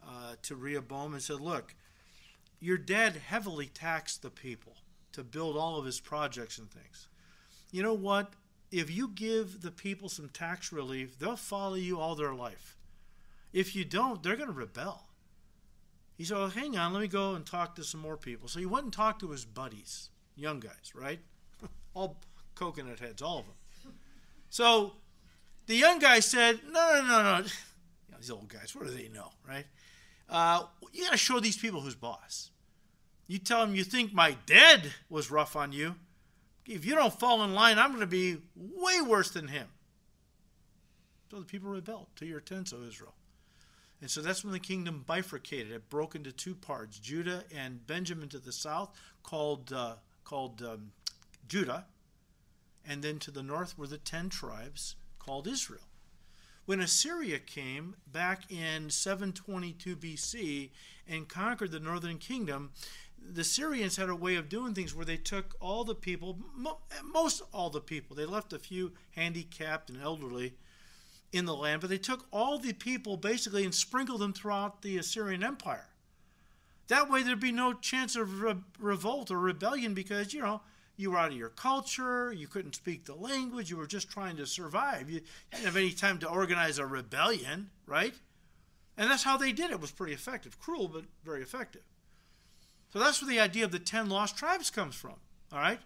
[0.05, 1.75] uh, to Rehoboam and said, Look,
[2.61, 4.77] your dad heavily taxed the people
[5.11, 7.09] to build all of his projects and things.
[7.71, 8.33] You know what?
[8.71, 12.77] If you give the people some tax relief, they'll follow you all their life.
[13.51, 15.07] If you don't, they're going to rebel.
[16.15, 18.47] He said, well, hang on, let me go and talk to some more people.
[18.47, 21.19] So he went and talked to his buddies, young guys, right?
[21.93, 22.17] all
[22.55, 23.93] coconut heads, all of them.
[24.49, 24.93] So
[25.65, 27.45] the young guy said, No, no, no, no.
[28.07, 29.65] You know, these old guys, what do they know, right?
[30.31, 30.63] Uh,
[30.93, 32.49] you got to show these people who's boss.
[33.27, 35.95] You tell them you think my dad was rough on you.
[36.65, 39.67] If you don't fall in line, I'm going to be way worse than him.
[41.29, 43.13] So the people rebelled to your tents, O Israel.
[44.01, 45.71] And so that's when the kingdom bifurcated.
[45.71, 48.89] It broke into two parts Judah and Benjamin to the south,
[49.23, 50.91] called, uh, called um,
[51.47, 51.85] Judah,
[52.87, 55.90] and then to the north were the ten tribes called Israel.
[56.71, 60.69] When Assyria came back in 722 BC
[61.05, 62.71] and conquered the northern kingdom,
[63.21, 66.39] the Assyrians had a way of doing things where they took all the people,
[67.03, 70.53] most all the people, they left a few handicapped and elderly
[71.33, 74.97] in the land, but they took all the people basically and sprinkled them throughout the
[74.97, 75.89] Assyrian Empire.
[76.87, 80.61] That way there'd be no chance of re- revolt or rebellion because, you know,
[80.97, 84.37] you were out of your culture, you couldn't speak the language, you were just trying
[84.37, 85.09] to survive.
[85.09, 85.21] You
[85.51, 88.13] didn't have any time to organize a rebellion, right?
[88.97, 89.73] And that's how they did it.
[89.73, 90.59] It was pretty effective.
[90.59, 91.81] Cruel, but very effective.
[92.91, 95.15] So that's where the idea of the ten lost tribes comes from.
[95.51, 95.79] All right?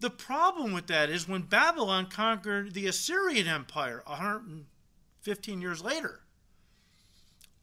[0.00, 6.20] The problem with that is when Babylon conquered the Assyrian Empire 115 years later,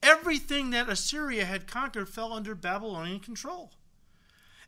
[0.03, 3.71] everything that Assyria had conquered fell under Babylonian control.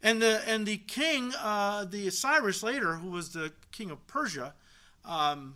[0.02, 4.54] And the and the king, uh, the Cyrus later, who was the king of Persia,
[5.04, 5.56] um,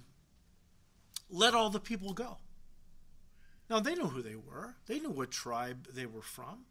[1.30, 2.38] let all the people go.
[3.70, 4.76] Now they knew who they were.
[4.86, 6.66] They knew what tribe they were from.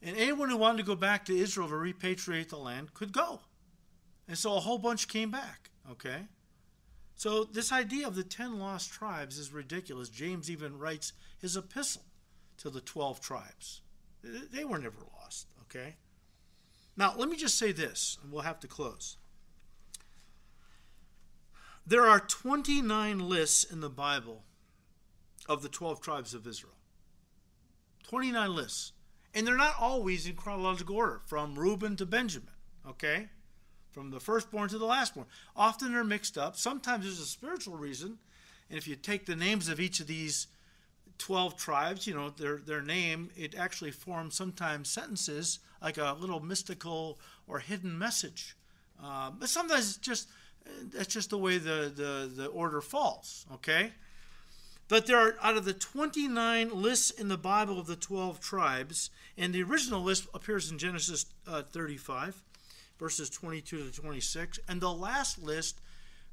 [0.00, 3.40] And anyone who wanted to go back to Israel to repatriate the land could go.
[4.26, 6.26] And so a whole bunch came back, okay?
[7.14, 10.08] So this idea of the 10 lost tribes is ridiculous.
[10.08, 12.02] James even writes his epistle
[12.58, 13.82] to the 12 tribes.
[14.22, 15.96] They were never lost, okay?
[16.96, 19.16] Now, let me just say this, and we'll have to close.
[21.86, 24.44] There are 29 lists in the Bible
[25.48, 26.74] of the 12 tribes of Israel.
[28.04, 28.92] 29 lists.
[29.34, 32.52] And they're not always in chronological order, from Reuben to Benjamin,
[32.86, 33.28] okay?
[33.90, 35.26] From the firstborn to the lastborn.
[35.56, 36.56] Often they're mixed up.
[36.56, 38.18] Sometimes there's a spiritual reason.
[38.68, 40.46] And if you take the names of each of these
[41.22, 46.40] 12 tribes, you know, their, their name, it actually forms sometimes sentences like a little
[46.40, 48.56] mystical or hidden message.
[49.02, 50.28] Uh, but sometimes it's just,
[50.92, 53.92] that's just the way the, the, the order falls, okay?
[54.88, 59.10] But there are, out of the 29 lists in the Bible of the 12 tribes,
[59.38, 62.42] and the original list appears in Genesis uh, 35,
[62.98, 65.80] verses 22 to 26, and the last list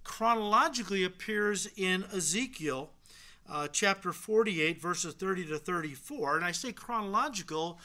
[0.03, 2.89] chronologically appears in Ezekiel
[3.49, 6.37] uh, chapter 48, verses 30 to 34.
[6.37, 7.79] And I say chronological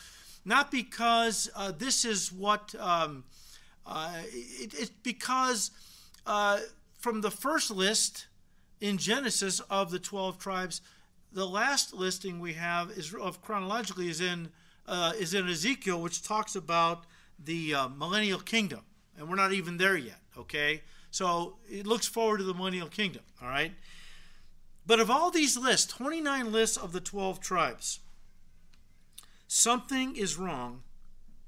[0.44, 3.24] not because uh, this is what, um,
[3.86, 5.70] uh, it, it's because
[6.26, 6.58] uh,
[6.98, 8.26] from the first list,
[8.84, 10.82] in Genesis of the 12 tribes.
[11.32, 14.50] The last listing we have is of chronologically is in
[14.86, 17.06] uh, is in Ezekiel, which talks about
[17.42, 18.80] the millennial kingdom,
[19.16, 20.20] and we're not even there yet.
[20.36, 23.22] Okay, so it looks forward to the millennial kingdom.
[23.42, 23.72] All right,
[24.86, 28.00] but of all these lists, 29 lists of the 12 tribes,
[29.46, 30.82] something is wrong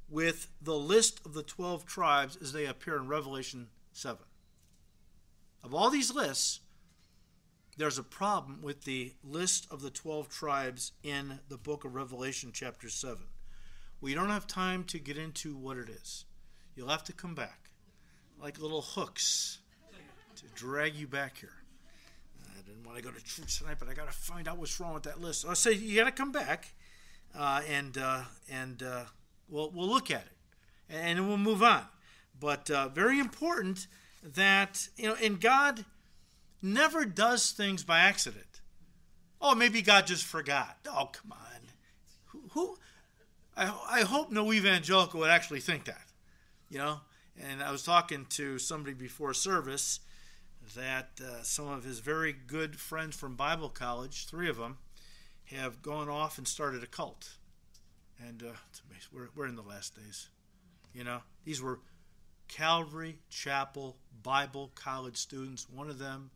[0.08, 4.18] with the list of the 12 tribes as they appear in Revelation 7.
[5.62, 6.60] Of all these lists,
[7.76, 12.50] there's a problem with the list of the 12 tribes in the book of Revelation,
[12.52, 13.18] chapter 7.
[14.00, 16.24] We don't have time to get into what it is.
[16.74, 17.70] You'll have to come back
[18.40, 19.58] like little hooks
[20.36, 21.54] to drag you back here.
[22.76, 24.78] I didn't want to go to church tonight, but I got to find out what's
[24.78, 25.46] wrong with that list.
[25.48, 26.74] I say you got to come back,
[27.34, 29.04] uh, and uh, and uh,
[29.48, 30.36] we'll we'll look at it,
[30.90, 31.84] and, and we'll move on.
[32.38, 33.86] But uh, very important
[34.22, 35.86] that you know, and God
[36.60, 38.60] never does things by accident.
[39.40, 40.76] Oh, maybe God just forgot.
[40.86, 41.60] Oh, come on.
[42.26, 42.42] Who?
[42.50, 42.76] who
[43.56, 46.04] I, I hope no evangelical would actually think that.
[46.68, 47.00] You know?
[47.40, 50.00] And I was talking to somebody before service
[50.74, 54.78] that uh, some of his very good friends from Bible college, three of them,
[55.46, 57.36] have gone off and started a cult.
[58.26, 58.56] And uh,
[59.12, 60.28] we're, we're in the last days.
[60.92, 61.80] You know, these were
[62.48, 65.68] Calvary Chapel Bible college students.
[65.68, 66.30] One of them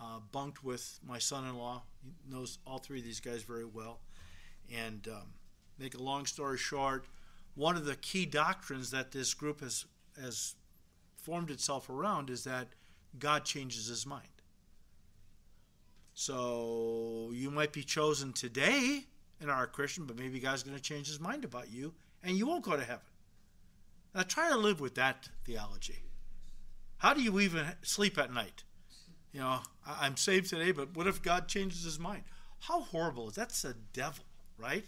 [0.00, 1.82] uh, bunked with my son-in-law.
[2.02, 4.00] He knows all three of these guys very well.
[4.74, 5.34] And um,
[5.78, 7.06] make a long story short,
[7.54, 9.84] one of the key doctrines that this group has
[10.20, 10.54] has
[11.16, 12.68] formed itself around is that
[13.18, 14.28] God changes His mind.
[16.14, 19.04] So you might be chosen today
[19.40, 21.94] and are a Christian, but maybe God's going to change His mind about you,
[22.24, 23.06] and you won't go to heaven.
[24.14, 26.02] Now try to live with that theology.
[26.98, 28.64] How do you even sleep at night?
[29.32, 32.24] You know, I'm saved today, but what if God changes his mind?
[32.60, 33.50] How horrible is that?
[33.50, 34.24] That's the devil,
[34.56, 34.84] right?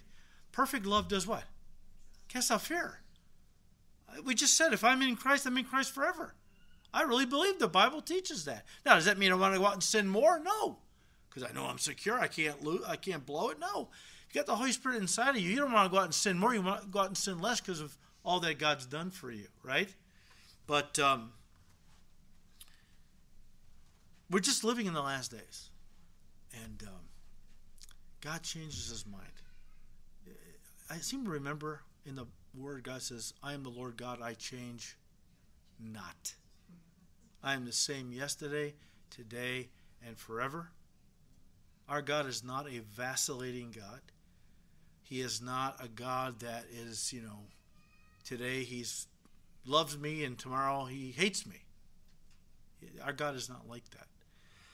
[0.51, 1.45] Perfect love does what?
[2.29, 3.01] Casts out fear.
[4.09, 6.35] Uh, we just said, if I'm in Christ, I'm in Christ forever.
[6.93, 8.65] I really believe the Bible teaches that.
[8.85, 10.41] Now, does that mean I want to go out and sin more?
[10.41, 10.79] No,
[11.29, 12.19] because I know I'm secure.
[12.19, 12.83] I can't lose.
[12.87, 13.59] I can't blow it.
[13.61, 13.89] No,
[14.33, 15.51] you got the Holy Spirit inside of you.
[15.51, 16.55] You don't want to go out and sin more.
[16.55, 19.31] You want to go out and sin less because of all that God's done for
[19.31, 19.89] you, right?
[20.67, 21.33] But um,
[24.31, 25.71] we're just living in the last days.
[26.65, 27.09] And um,
[28.21, 29.25] God changes his mind.
[30.91, 34.35] I seem to remember in the word God says, I am the Lord God, I
[34.35, 34.97] change
[35.79, 36.35] not.
[37.43, 38.75] I am the same yesterday,
[39.11, 39.69] today,
[40.07, 40.71] and forever.
[41.89, 44.01] Our God is not a vacillating God.
[45.03, 47.41] He is not a God that is, you know,
[48.25, 49.09] today he's
[49.67, 51.57] loves me and tomorrow he hates me.
[53.05, 54.07] Our God is not like that.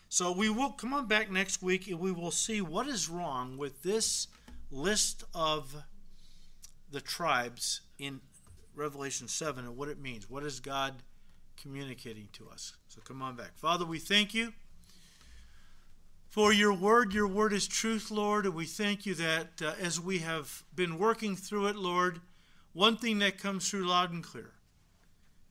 [0.08, 3.56] So we will come on back next week and we will see what is wrong
[3.56, 4.28] with this
[4.70, 5.74] list of
[6.90, 8.20] the tribes in
[8.74, 10.30] Revelation 7 and what it means.
[10.30, 10.94] What is God
[11.56, 12.74] communicating to us?
[12.88, 13.56] So come on back.
[13.56, 14.52] Father, we thank you
[16.28, 17.12] for your word.
[17.12, 20.98] Your word is truth, Lord, and we thank you that uh, as we have been
[20.98, 22.20] working through it, Lord,
[22.72, 24.52] one thing that comes through loud and clear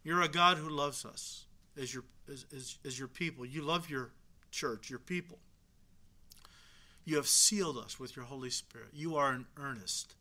[0.04, 1.46] you're a God who loves us
[1.76, 3.44] as your, as, as, as your people.
[3.44, 4.12] You love your
[4.52, 5.40] church, your people.
[7.04, 8.90] You have sealed us with your Holy Spirit.
[8.94, 10.14] You are in earnest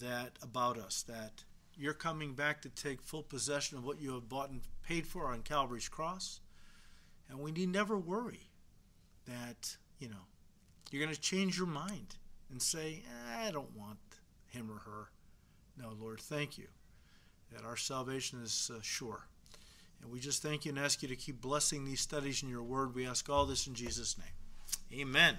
[0.00, 1.42] that about us that
[1.76, 5.28] you're coming back to take full possession of what you have bought and paid for
[5.28, 6.40] on Calvary's cross.
[7.28, 8.50] And we need never worry
[9.26, 10.26] that, you know,
[10.90, 12.16] you're going to change your mind
[12.50, 13.02] and say,
[13.36, 13.98] I don't want
[14.46, 15.08] him or her.
[15.80, 16.68] No, Lord, thank you
[17.52, 19.26] that our salvation is uh, sure.
[20.02, 22.62] And we just thank you and ask you to keep blessing these studies in your
[22.62, 22.94] word.
[22.94, 25.00] We ask all this in Jesus' name.
[25.00, 25.38] Amen.